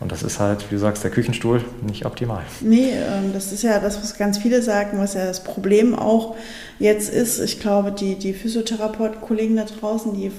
Und 0.00 0.10
das 0.10 0.22
ist 0.22 0.40
halt, 0.40 0.70
wie 0.70 0.74
du 0.74 0.80
sagst, 0.80 1.04
der 1.04 1.10
Küchenstuhl 1.10 1.62
nicht 1.82 2.06
optimal. 2.06 2.42
Nee, 2.62 2.92
ähm, 2.92 3.32
das 3.34 3.52
ist 3.52 3.62
ja 3.62 3.78
das, 3.78 4.00
was 4.00 4.16
ganz 4.16 4.38
viele 4.38 4.62
sagen, 4.62 4.98
was 4.98 5.12
ja 5.14 5.26
das 5.26 5.44
Problem 5.44 5.94
auch 5.94 6.36
jetzt 6.78 7.12
ist. 7.12 7.40
Ich 7.40 7.60
glaube, 7.60 7.92
die, 7.92 8.14
die 8.14 8.32
Physiotherapeut-Kollegen 8.32 9.56
da 9.56 9.64
draußen, 9.64 10.14
die 10.14 10.32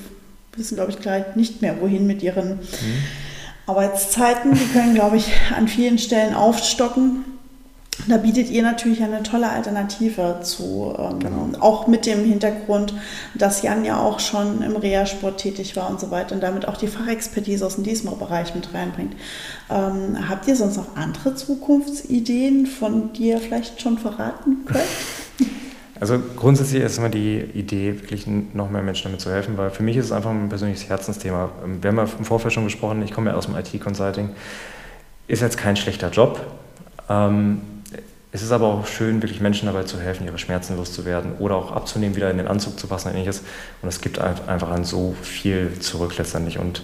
wissen, 0.61 0.75
glaube 0.75 0.91
ich, 0.91 0.99
gleich 0.99 1.35
nicht 1.35 1.61
mehr, 1.61 1.81
wohin 1.81 2.07
mit 2.07 2.21
ihren 2.21 2.57
mhm. 2.57 3.03
Arbeitszeiten. 3.65 4.53
Die 4.53 4.67
können, 4.67 4.93
glaube 4.93 5.17
ich, 5.17 5.27
an 5.55 5.67
vielen 5.67 5.97
Stellen 5.97 6.33
aufstocken. 6.35 7.25
Da 8.07 8.17
bietet 8.17 8.49
ihr 8.49 8.63
natürlich 8.63 9.03
eine 9.03 9.21
tolle 9.21 9.49
Alternative 9.49 10.39
zu, 10.41 10.95
ähm, 10.97 11.19
genau. 11.19 11.49
auch 11.59 11.87
mit 11.87 12.05
dem 12.05 12.23
Hintergrund, 12.25 12.93
dass 13.35 13.61
Jan 13.61 13.85
ja 13.85 13.99
auch 13.99 14.19
schon 14.19 14.61
im 14.61 14.75
Reha-Sport 14.75 15.39
tätig 15.39 15.75
war 15.75 15.89
und 15.89 15.99
so 15.99 16.09
weiter 16.09 16.33
und 16.33 16.41
damit 16.41 16.67
auch 16.67 16.77
die 16.77 16.87
Fachexpertise 16.87 17.65
aus 17.65 17.75
dem 17.75 17.83
Diesmal-Bereich 17.83 18.55
mit 18.55 18.73
reinbringt. 18.73 19.13
Ähm, 19.69 20.29
habt 20.29 20.47
ihr 20.47 20.55
sonst 20.55 20.77
noch 20.77 20.95
andere 20.95 21.35
Zukunftsideen, 21.35 22.65
von 22.65 23.13
die 23.13 23.29
ihr 23.29 23.39
vielleicht 23.39 23.81
schon 23.81 23.97
verraten 23.97 24.65
könnt? 24.65 24.83
Also 26.01 26.17
grundsätzlich 26.35 26.81
ist 26.81 26.97
immer 26.97 27.09
die 27.09 27.41
Idee, 27.53 28.01
wirklich 28.01 28.25
noch 28.25 28.71
mehr 28.71 28.81
Menschen 28.81 29.03
damit 29.03 29.21
zu 29.21 29.31
helfen, 29.31 29.55
weil 29.59 29.69
für 29.69 29.83
mich 29.83 29.97
ist 29.97 30.05
es 30.05 30.11
einfach 30.11 30.31
ein 30.31 30.49
persönliches 30.49 30.89
Herzensthema. 30.89 31.51
Wir 31.79 31.91
haben 31.91 31.97
ja 31.97 32.07
im 32.17 32.25
Vorfeld 32.25 32.51
schon 32.51 32.63
gesprochen, 32.63 33.03
ich 33.03 33.11
komme 33.11 33.29
ja 33.29 33.35
aus 33.35 33.45
dem 33.45 33.55
IT-Consulting. 33.55 34.29
Ist 35.27 35.43
jetzt 35.43 35.59
kein 35.59 35.75
schlechter 35.75 36.09
Job. 36.09 36.39
Ähm, 37.07 37.61
es 38.31 38.41
ist 38.41 38.51
aber 38.51 38.65
auch 38.65 38.87
schön, 38.87 39.21
wirklich 39.21 39.41
Menschen 39.41 39.67
dabei 39.67 39.83
zu 39.83 39.99
helfen, 39.99 40.25
ihre 40.25 40.39
Schmerzen 40.39 40.75
loszuwerden 40.75 41.33
oder 41.37 41.55
auch 41.55 41.71
abzunehmen, 41.71 42.15
wieder 42.15 42.31
in 42.31 42.37
den 42.37 42.47
Anzug 42.47 42.79
zu 42.79 42.87
passen 42.87 43.09
und 43.09 43.13
ähnliches. 43.13 43.43
Und 43.83 43.89
es 43.89 44.01
gibt 44.01 44.17
einfach 44.17 44.71
an 44.71 44.83
so 44.83 45.15
viel 45.21 45.77
zurück 45.81 46.17
letztendlich. 46.17 46.57
Und 46.57 46.81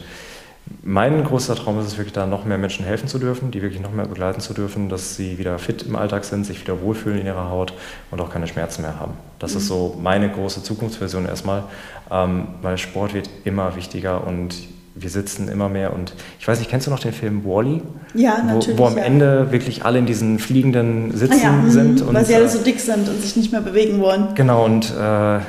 Mein 0.83 1.23
großer 1.23 1.55
Traum 1.55 1.79
ist 1.79 1.87
es 1.87 1.97
wirklich, 1.97 2.13
da 2.13 2.25
noch 2.25 2.45
mehr 2.45 2.57
Menschen 2.57 2.85
helfen 2.85 3.07
zu 3.07 3.19
dürfen, 3.19 3.51
die 3.51 3.61
wirklich 3.61 3.81
noch 3.81 3.91
mehr 3.91 4.05
begleiten 4.05 4.39
zu 4.39 4.53
dürfen, 4.53 4.89
dass 4.89 5.15
sie 5.15 5.37
wieder 5.37 5.59
fit 5.59 5.83
im 5.83 5.95
Alltag 5.95 6.23
sind, 6.23 6.45
sich 6.45 6.61
wieder 6.61 6.81
wohlfühlen 6.81 7.19
in 7.19 7.25
ihrer 7.25 7.49
Haut 7.49 7.73
und 8.11 8.21
auch 8.21 8.29
keine 8.29 8.47
Schmerzen 8.47 8.81
mehr 8.81 8.99
haben. 8.99 9.13
Das 9.39 9.51
mhm. 9.51 9.57
ist 9.57 9.67
so 9.67 9.97
meine 10.01 10.29
große 10.29 10.63
Zukunftsversion 10.63 11.25
erstmal, 11.25 11.63
ähm, 12.09 12.47
weil 12.61 12.77
Sport 12.77 13.13
wird 13.13 13.29
immer 13.43 13.75
wichtiger 13.75 14.25
und 14.25 14.55
wir 14.99 15.09
sitzen 15.09 15.47
immer 15.47 15.69
mehr 15.69 15.93
und 15.93 16.13
ich 16.39 16.47
weiß 16.47 16.59
nicht, 16.59 16.69
kennst 16.69 16.87
du 16.87 16.91
noch 16.91 16.99
den 16.99 17.13
Film 17.13 17.45
Wally? 17.45 17.81
-E? 18.15 18.19
Ja, 18.19 18.41
natürlich. 18.43 18.79
Wo, 18.79 18.83
wo 18.83 18.87
am 18.87 18.97
ja. 18.97 19.03
Ende 19.03 19.51
wirklich 19.51 19.85
alle 19.85 19.99
in 19.99 20.05
diesen 20.05 20.39
fliegenden 20.39 21.15
Sitzen 21.15 21.41
ah, 21.43 21.63
ja, 21.65 21.69
sind. 21.69 22.01
Und, 22.01 22.15
weil 22.15 22.25
sie 22.25 22.35
alle 22.35 22.49
so 22.49 22.59
dick 22.59 22.79
sind 22.79 23.07
und 23.07 23.21
sich 23.21 23.35
nicht 23.35 23.51
mehr 23.51 23.61
bewegen 23.61 23.99
wollen. 23.99 24.29
Genau, 24.35 24.65
und 24.65 24.91
äh, 24.91 25.39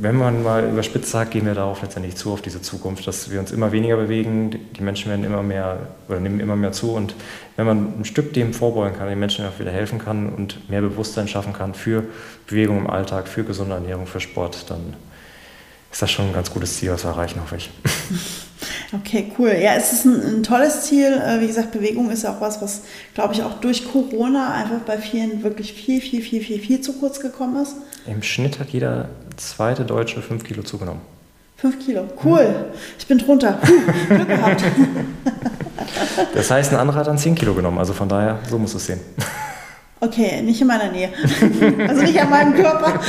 wenn 0.00 0.16
man 0.16 0.42
mal 0.42 0.68
überspitzt 0.70 1.10
sagt, 1.10 1.32
gehen 1.32 1.44
wir 1.44 1.54
darauf 1.54 1.82
letztendlich 1.82 2.16
zu, 2.16 2.32
auf 2.32 2.40
diese 2.40 2.62
Zukunft, 2.62 3.06
dass 3.06 3.30
wir 3.30 3.38
uns 3.38 3.52
immer 3.52 3.70
weniger 3.70 3.96
bewegen, 3.96 4.50
die 4.74 4.82
Menschen 4.82 5.10
werden 5.10 5.24
immer 5.24 5.42
mehr 5.42 5.88
oder 6.08 6.20
nehmen 6.20 6.40
immer 6.40 6.56
mehr 6.56 6.72
zu 6.72 6.92
und 6.92 7.14
wenn 7.56 7.66
man 7.66 8.00
ein 8.00 8.04
Stück 8.06 8.32
dem 8.32 8.54
vorbeugen 8.54 8.96
kann, 8.96 9.08
den 9.08 9.18
Menschen 9.18 9.44
auch 9.44 9.58
wieder 9.58 9.70
helfen 9.70 9.98
kann 9.98 10.30
und 10.30 10.70
mehr 10.70 10.80
Bewusstsein 10.80 11.28
schaffen 11.28 11.52
kann 11.52 11.74
für 11.74 12.04
Bewegung 12.46 12.78
im 12.78 12.86
Alltag, 12.88 13.28
für 13.28 13.44
gesunde 13.44 13.74
Ernährung, 13.74 14.06
für 14.06 14.20
Sport, 14.20 14.70
dann 14.70 14.96
ist 15.92 16.00
das 16.00 16.10
schon 16.10 16.28
ein 16.28 16.32
ganz 16.32 16.50
gutes 16.50 16.76
Ziel, 16.76 16.92
was 16.92 17.04
wir 17.04 17.10
erreichen, 17.10 17.40
hoffe 17.42 17.56
ich. 17.56 17.70
Okay, 18.92 19.30
cool. 19.38 19.50
Ja, 19.50 19.74
es 19.76 19.92
ist 19.92 20.04
ein, 20.04 20.20
ein, 20.20 20.42
tolles 20.42 20.82
Ziel. 20.82 21.12
Äh, 21.12 21.40
wie 21.40 21.46
gesagt, 21.46 21.70
Bewegung 21.70 22.10
ist 22.10 22.24
ja 22.24 22.34
auch 22.34 22.40
was, 22.40 22.60
was, 22.60 22.82
glaube 23.14 23.34
ich, 23.34 23.42
auch 23.42 23.60
durch 23.60 23.90
Corona 23.90 24.52
einfach 24.52 24.80
bei 24.80 24.98
vielen 24.98 25.44
wirklich 25.44 25.72
viel, 25.72 26.00
viel, 26.00 26.22
viel, 26.22 26.42
viel, 26.42 26.58
viel 26.58 26.80
zu 26.80 26.94
kurz 26.94 27.20
gekommen 27.20 27.62
ist. 27.62 27.76
Im 28.10 28.24
Schnitt 28.24 28.58
hat 28.58 28.70
jeder 28.70 29.08
zweite 29.36 29.84
Deutsche 29.84 30.20
fünf 30.20 30.42
Kilo 30.42 30.62
zugenommen. 30.62 31.00
Fünf 31.56 31.78
Kilo, 31.78 32.08
cool. 32.24 32.66
Ich 32.98 33.06
bin 33.06 33.18
drunter. 33.18 33.52
Puh, 33.62 33.72
Glück 34.08 34.28
gehabt. 34.28 34.64
Das 36.34 36.50
heißt, 36.50 36.72
ein 36.72 36.78
anderer 36.78 36.98
hat 36.98 37.06
dann 37.06 37.18
zehn 37.18 37.36
Kilo 37.36 37.54
genommen. 37.54 37.78
Also 37.78 37.92
von 37.92 38.08
daher, 38.08 38.40
so 38.48 38.58
muss 38.58 38.74
es 38.74 38.86
sehen. 38.86 38.98
Okay, 40.00 40.42
nicht 40.42 40.60
in 40.60 40.66
meiner 40.66 40.90
Nähe. 40.90 41.10
Also 41.88 42.02
nicht 42.02 42.20
an 42.20 42.30
meinem 42.30 42.54
Körper. 42.54 43.00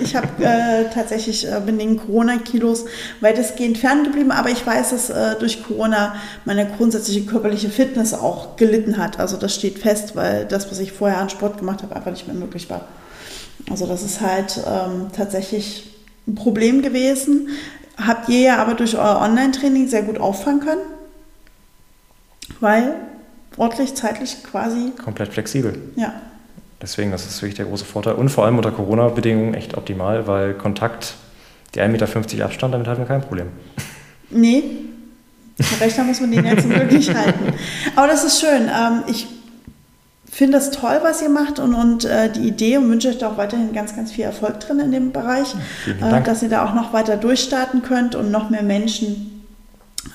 Ich 0.00 0.16
habe 0.16 0.28
äh, 0.42 0.84
tatsächlich 0.94 1.46
äh, 1.46 1.60
bin 1.66 1.78
den 1.78 1.98
Corona-Kilos 1.98 2.86
weitestgehend 3.20 3.76
ferngeblieben, 3.76 4.30
aber 4.30 4.48
ich 4.48 4.64
weiß, 4.64 4.90
dass 4.90 5.10
äh, 5.10 5.38
durch 5.38 5.64
Corona 5.64 6.14
meine 6.46 6.66
grundsätzliche 6.66 7.26
körperliche 7.26 7.68
Fitness 7.68 8.14
auch 8.14 8.56
gelitten 8.56 8.96
hat. 8.96 9.18
Also 9.18 9.36
das 9.36 9.54
steht 9.54 9.80
fest, 9.80 10.16
weil 10.16 10.46
das, 10.46 10.70
was 10.70 10.78
ich 10.78 10.92
vorher 10.92 11.18
an 11.18 11.28
Sport 11.28 11.58
gemacht 11.58 11.82
habe, 11.82 11.94
einfach 11.94 12.12
nicht 12.12 12.26
mehr 12.26 12.36
möglich 12.36 12.70
war. 12.70 12.86
Also 13.68 13.86
das 13.86 14.02
ist 14.02 14.20
halt 14.20 14.62
ähm, 14.66 15.08
tatsächlich 15.14 15.90
ein 16.26 16.34
Problem 16.34 16.82
gewesen. 16.82 17.48
Habt 17.96 18.28
ihr 18.28 18.40
ja 18.40 18.56
aber 18.56 18.74
durch 18.74 18.96
euer 18.96 19.20
Online-Training 19.20 19.88
sehr 19.88 20.02
gut 20.02 20.18
auffangen 20.18 20.60
können, 20.60 20.80
weil 22.60 22.94
ordentlich, 23.56 23.94
zeitlich 23.94 24.42
quasi. 24.42 24.92
Komplett 25.02 25.32
flexibel. 25.32 25.78
Ja. 25.96 26.14
Deswegen, 26.80 27.10
das 27.10 27.26
ist 27.26 27.42
wirklich 27.42 27.56
der 27.56 27.66
große 27.66 27.84
Vorteil. 27.84 28.14
Und 28.14 28.30
vor 28.30 28.46
allem 28.46 28.56
unter 28.56 28.70
Corona-Bedingungen 28.72 29.52
echt 29.52 29.76
optimal, 29.76 30.26
weil 30.26 30.54
Kontakt, 30.54 31.14
die 31.74 31.80
1,50 31.80 31.88
Meter 31.88 32.44
Abstand, 32.46 32.72
damit 32.72 32.86
hatten 32.86 33.00
wir 33.00 33.06
kein 33.06 33.20
Problem. 33.20 33.48
Nee, 34.30 34.62
Rechner 35.80 36.04
muss 36.04 36.20
man 36.20 36.30
den 36.30 36.44
jetzt 36.44 36.68
wirklich 36.68 37.14
halten. 37.14 37.52
Aber 37.96 38.06
das 38.06 38.24
ist 38.24 38.40
schön. 38.40 38.62
Ähm, 38.62 39.02
ich 39.08 39.26
finde 40.30 40.58
das 40.58 40.70
toll, 40.70 41.00
was 41.02 41.22
ihr 41.22 41.28
macht 41.28 41.58
und, 41.58 41.74
und 41.74 42.04
äh, 42.04 42.30
die 42.30 42.46
Idee 42.46 42.78
und 42.78 42.88
wünsche 42.88 43.08
euch 43.08 43.18
da 43.18 43.30
auch 43.30 43.36
weiterhin 43.36 43.72
ganz, 43.72 43.96
ganz 43.96 44.12
viel 44.12 44.24
Erfolg 44.24 44.60
drin 44.60 44.78
in 44.78 44.92
dem 44.92 45.12
Bereich, 45.12 45.54
äh, 45.86 46.22
dass 46.22 46.42
ihr 46.42 46.48
da 46.48 46.64
auch 46.64 46.74
noch 46.74 46.92
weiter 46.92 47.16
durchstarten 47.16 47.82
könnt 47.82 48.14
und 48.14 48.30
noch 48.30 48.48
mehr 48.50 48.62
Menschen 48.62 49.44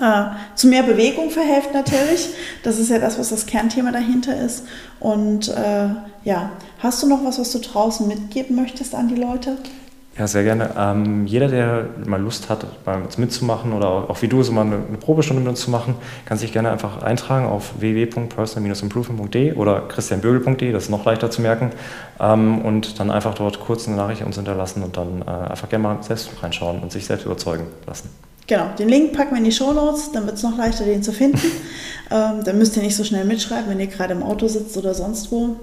äh, 0.00 0.24
zu 0.54 0.66
mehr 0.68 0.82
Bewegung 0.82 1.30
verhilft 1.30 1.72
natürlich. 1.72 2.28
Das 2.62 2.78
ist 2.78 2.90
ja 2.90 2.98
das, 2.98 3.18
was 3.18 3.28
das 3.28 3.46
Kernthema 3.46 3.92
dahinter 3.92 4.38
ist. 4.38 4.64
Und 5.00 5.48
äh, 5.48 5.88
ja, 6.24 6.50
hast 6.80 7.02
du 7.02 7.06
noch 7.06 7.24
was, 7.24 7.38
was 7.38 7.52
du 7.52 7.58
draußen 7.58 8.06
mitgeben 8.08 8.56
möchtest 8.56 8.94
an 8.94 9.08
die 9.08 9.14
Leute? 9.14 9.58
Ja, 10.18 10.26
sehr 10.26 10.44
gerne. 10.44 10.70
Ähm, 10.78 11.26
jeder, 11.26 11.48
der 11.48 11.88
mal 12.06 12.20
Lust 12.20 12.48
hat, 12.48 12.66
bei 12.84 12.96
uns 12.96 13.18
mitzumachen 13.18 13.74
oder 13.74 13.88
auch, 13.88 14.08
auch 14.08 14.22
wie 14.22 14.28
du 14.28 14.42
so 14.42 14.50
mal 14.50 14.62
eine, 14.62 14.76
eine, 14.76 14.96
Probestunde 14.96 15.42
mit 15.42 15.50
uns 15.50 15.60
zu 15.60 15.70
machen, 15.70 15.94
kann 16.24 16.38
sich 16.38 16.52
gerne 16.52 16.70
einfach 16.70 17.02
eintragen 17.02 17.46
auf 17.46 17.74
www.personal-improvement.de 17.80 19.52
oder 19.54 19.82
christianbögel.de, 19.82 20.72
das 20.72 20.84
ist 20.84 20.88
noch 20.88 21.04
leichter 21.04 21.30
zu 21.30 21.42
merken, 21.42 21.70
ähm, 22.18 22.62
und 22.62 22.98
dann 22.98 23.10
einfach 23.10 23.34
dort 23.34 23.60
kurz 23.60 23.86
eine 23.86 23.98
Nachricht 23.98 24.22
uns 24.22 24.36
hinterlassen 24.36 24.82
und 24.82 24.96
dann 24.96 25.20
äh, 25.20 25.50
einfach 25.50 25.68
gerne 25.68 25.82
mal 25.82 26.02
selbst 26.02 26.30
reinschauen 26.42 26.80
und 26.80 26.92
sich 26.92 27.04
selbst 27.04 27.26
überzeugen 27.26 27.66
lassen. 27.86 28.08
Genau, 28.46 28.70
den 28.78 28.88
Link 28.88 29.12
packen 29.12 29.32
wir 29.32 29.38
in 29.38 29.44
die 29.44 29.52
Show 29.52 29.72
Notes, 29.72 30.12
dann 30.12 30.24
wird 30.24 30.36
es 30.36 30.42
noch 30.42 30.56
leichter, 30.56 30.84
den 30.84 31.02
zu 31.02 31.12
finden. 31.12 31.40
ähm, 32.10 32.42
dann 32.42 32.56
müsst 32.56 32.74
ihr 32.76 32.82
nicht 32.82 32.96
so 32.96 33.04
schnell 33.04 33.26
mitschreiben, 33.26 33.68
wenn 33.68 33.80
ihr 33.80 33.88
gerade 33.88 34.14
im 34.14 34.22
Auto 34.22 34.48
sitzt 34.48 34.78
oder 34.78 34.94
sonst 34.94 35.30
wo. 35.30 35.56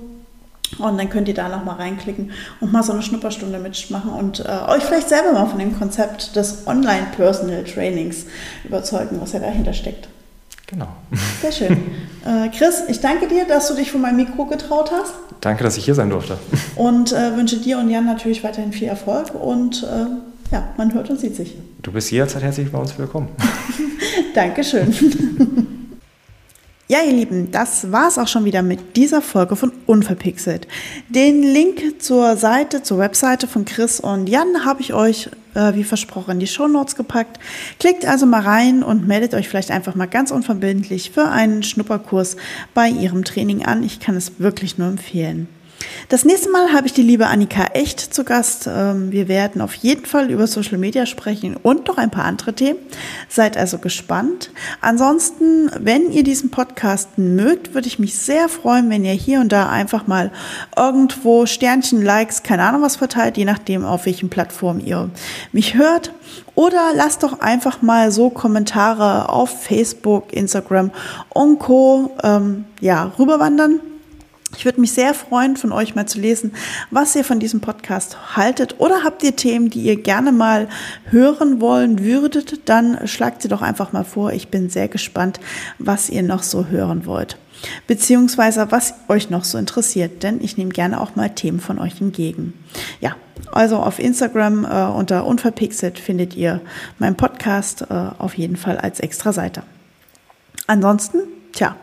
Und 0.79 0.97
dann 0.97 1.09
könnt 1.09 1.27
ihr 1.27 1.33
da 1.33 1.49
nochmal 1.49 1.75
reinklicken 1.75 2.31
und 2.59 2.71
mal 2.71 2.83
so 2.83 2.93
eine 2.93 3.01
Schnupperstunde 3.01 3.59
mitmachen 3.59 4.11
und 4.11 4.39
äh, 4.39 4.69
euch 4.69 4.83
vielleicht 4.83 5.09
selber 5.09 5.33
mal 5.33 5.45
von 5.45 5.59
dem 5.59 5.77
Konzept 5.77 6.35
des 6.35 6.65
Online-Personal 6.67 7.63
Trainings 7.63 8.25
überzeugen, 8.63 9.17
was 9.21 9.33
ja 9.33 9.39
dahinter 9.39 9.73
steckt. 9.73 10.07
Genau. 10.67 10.87
Sehr 11.41 11.51
schön. 11.51 11.77
Äh, 12.25 12.47
Chris, 12.57 12.83
ich 12.87 13.01
danke 13.01 13.27
dir, 13.27 13.45
dass 13.45 13.67
du 13.67 13.73
dich 13.73 13.91
vor 13.91 13.99
mein 13.99 14.15
Mikro 14.15 14.45
getraut 14.45 14.93
hast. 14.93 15.13
Danke, 15.41 15.65
dass 15.65 15.75
ich 15.75 15.83
hier 15.83 15.93
sein 15.93 16.09
durfte. 16.09 16.37
Und 16.77 17.11
äh, 17.11 17.35
wünsche 17.35 17.57
dir 17.57 17.79
und 17.79 17.89
Jan 17.89 18.05
natürlich 18.05 18.45
weiterhin 18.45 18.71
viel 18.71 18.87
Erfolg 18.87 19.35
und 19.35 19.83
äh, 19.83 20.05
ja, 20.53 20.69
man 20.77 20.93
hört 20.93 21.09
und 21.09 21.19
sieht 21.19 21.35
sich. 21.35 21.57
Du 21.81 21.91
bist 21.91 22.11
jederzeit 22.11 22.43
herzlich 22.43 22.71
bei 22.71 22.77
uns 22.77 22.97
willkommen. 22.97 23.27
Dankeschön. 24.33 24.93
Ja, 26.89 26.99
ihr 27.01 27.13
Lieben, 27.13 27.49
das 27.49 27.93
war 27.93 28.09
es 28.09 28.17
auch 28.17 28.27
schon 28.27 28.43
wieder 28.43 28.61
mit 28.61 28.97
dieser 28.97 29.21
Folge 29.21 29.55
von 29.55 29.71
Unverpixelt. 29.85 30.67
Den 31.07 31.41
Link 31.41 32.01
zur 32.01 32.35
Seite, 32.35 32.83
zur 32.83 32.97
Webseite 32.97 33.47
von 33.47 33.63
Chris 33.63 34.01
und 34.01 34.27
Jan 34.27 34.65
habe 34.65 34.81
ich 34.81 34.93
euch, 34.93 35.29
äh, 35.53 35.75
wie 35.75 35.85
versprochen, 35.85 36.31
in 36.31 36.39
die 36.41 36.47
Show 36.47 36.67
Notes 36.67 36.97
gepackt. 36.97 37.39
Klickt 37.79 38.05
also 38.05 38.25
mal 38.25 38.41
rein 38.41 38.83
und 38.83 39.07
meldet 39.07 39.33
euch 39.33 39.47
vielleicht 39.47 39.71
einfach 39.71 39.95
mal 39.95 40.07
ganz 40.07 40.29
unverbindlich 40.29 41.11
für 41.11 41.29
einen 41.29 41.63
Schnupperkurs 41.63 42.35
bei 42.73 42.89
ihrem 42.89 43.23
Training 43.23 43.63
an. 43.63 43.81
Ich 43.83 44.01
kann 44.01 44.17
es 44.17 44.39
wirklich 44.39 44.77
nur 44.77 44.89
empfehlen. 44.89 45.47
Das 46.09 46.25
nächste 46.25 46.49
Mal 46.49 46.73
habe 46.73 46.87
ich 46.87 46.93
die 46.93 47.01
liebe 47.01 47.27
Annika 47.27 47.65
Echt 47.73 47.99
zu 48.13 48.23
Gast. 48.23 48.67
Ähm, 48.67 49.11
wir 49.11 49.27
werden 49.27 49.61
auf 49.61 49.73
jeden 49.73 50.05
Fall 50.05 50.29
über 50.29 50.47
Social 50.47 50.77
Media 50.77 51.05
sprechen 51.05 51.55
und 51.61 51.87
noch 51.87 51.97
ein 51.97 52.11
paar 52.11 52.25
andere 52.25 52.53
Themen. 52.53 52.79
Seid 53.29 53.57
also 53.57 53.77
gespannt. 53.77 54.51
Ansonsten, 54.81 55.71
wenn 55.79 56.11
ihr 56.11 56.23
diesen 56.23 56.51
Podcast 56.51 57.17
mögt, 57.17 57.73
würde 57.73 57.87
ich 57.87 57.99
mich 57.99 58.17
sehr 58.17 58.49
freuen, 58.49 58.89
wenn 58.89 59.05
ihr 59.05 59.13
hier 59.13 59.39
und 59.39 59.51
da 59.51 59.69
einfach 59.69 60.07
mal 60.07 60.31
irgendwo 60.75 61.45
Sternchen, 61.45 62.01
Likes, 62.01 62.43
keine 62.43 62.63
Ahnung 62.63 62.81
was 62.81 62.95
verteilt, 62.95 63.37
je 63.37 63.45
nachdem, 63.45 63.85
auf 63.85 64.05
welchen 64.05 64.29
Plattformen 64.29 64.85
ihr 64.85 65.09
mich 65.51 65.75
hört. 65.75 66.11
Oder 66.55 66.91
lasst 66.95 67.23
doch 67.23 67.39
einfach 67.39 67.81
mal 67.81 68.11
so 68.11 68.29
Kommentare 68.29 69.29
auf 69.29 69.63
Facebook, 69.63 70.33
Instagram 70.33 70.91
und 71.29 71.59
Co. 71.59 72.15
Ähm, 72.23 72.65
ja, 72.79 73.11
rüberwandern. 73.17 73.79
Ich 74.63 74.65
würde 74.65 74.79
mich 74.79 74.93
sehr 74.93 75.13
freuen, 75.13 75.57
von 75.57 75.73
euch 75.73 75.93
mal 75.93 76.05
zu 76.05 76.21
lesen, 76.21 76.53
was 76.89 77.17
ihr 77.17 77.25
von 77.25 77.41
diesem 77.41 77.59
Podcast 77.59 78.37
haltet. 78.37 78.79
Oder 78.79 79.03
habt 79.03 79.21
ihr 79.21 79.35
Themen, 79.35 79.69
die 79.69 79.81
ihr 79.81 80.01
gerne 80.01 80.31
mal 80.31 80.69
hören 81.09 81.59
wollen 81.59 82.01
würdet, 82.01 82.69
dann 82.69 83.05
schlagt 83.05 83.41
sie 83.41 83.49
doch 83.49 83.61
einfach 83.61 83.91
mal 83.91 84.05
vor. 84.05 84.31
Ich 84.31 84.47
bin 84.47 84.69
sehr 84.69 84.87
gespannt, 84.87 85.41
was 85.79 86.09
ihr 86.09 86.23
noch 86.23 86.43
so 86.43 86.67
hören 86.67 87.05
wollt. 87.05 87.37
Beziehungsweise 87.87 88.71
was 88.71 88.93
euch 89.09 89.29
noch 89.29 89.43
so 89.43 89.57
interessiert, 89.57 90.23
denn 90.23 90.39
ich 90.41 90.55
nehme 90.55 90.71
gerne 90.71 91.01
auch 91.01 91.17
mal 91.17 91.31
Themen 91.31 91.59
von 91.59 91.77
euch 91.77 91.99
entgegen. 91.99 92.53
Ja, 93.01 93.17
also 93.51 93.79
auf 93.79 93.99
Instagram 93.99 94.63
äh, 94.63 94.85
unter 94.85 95.25
Unverpixelt 95.25 95.99
findet 95.99 96.37
ihr 96.37 96.61
meinen 96.99 97.17
Podcast 97.17 97.81
äh, 97.89 97.93
auf 98.17 98.37
jeden 98.37 98.55
Fall 98.55 98.77
als 98.77 99.01
extra 99.01 99.33
Seite. 99.33 99.63
Ansonsten, 100.67 101.17
tja, 101.51 101.75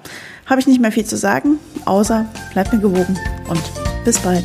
habe 0.50 0.60
ich 0.60 0.66
nicht 0.66 0.80
mehr 0.80 0.92
viel 0.92 1.06
zu 1.06 1.16
sagen, 1.16 1.58
außer 1.86 2.26
bleibt 2.52 2.72
mir 2.72 2.80
gewogen 2.80 3.16
und 3.48 3.62
bis 4.04 4.18
bald. 4.18 4.44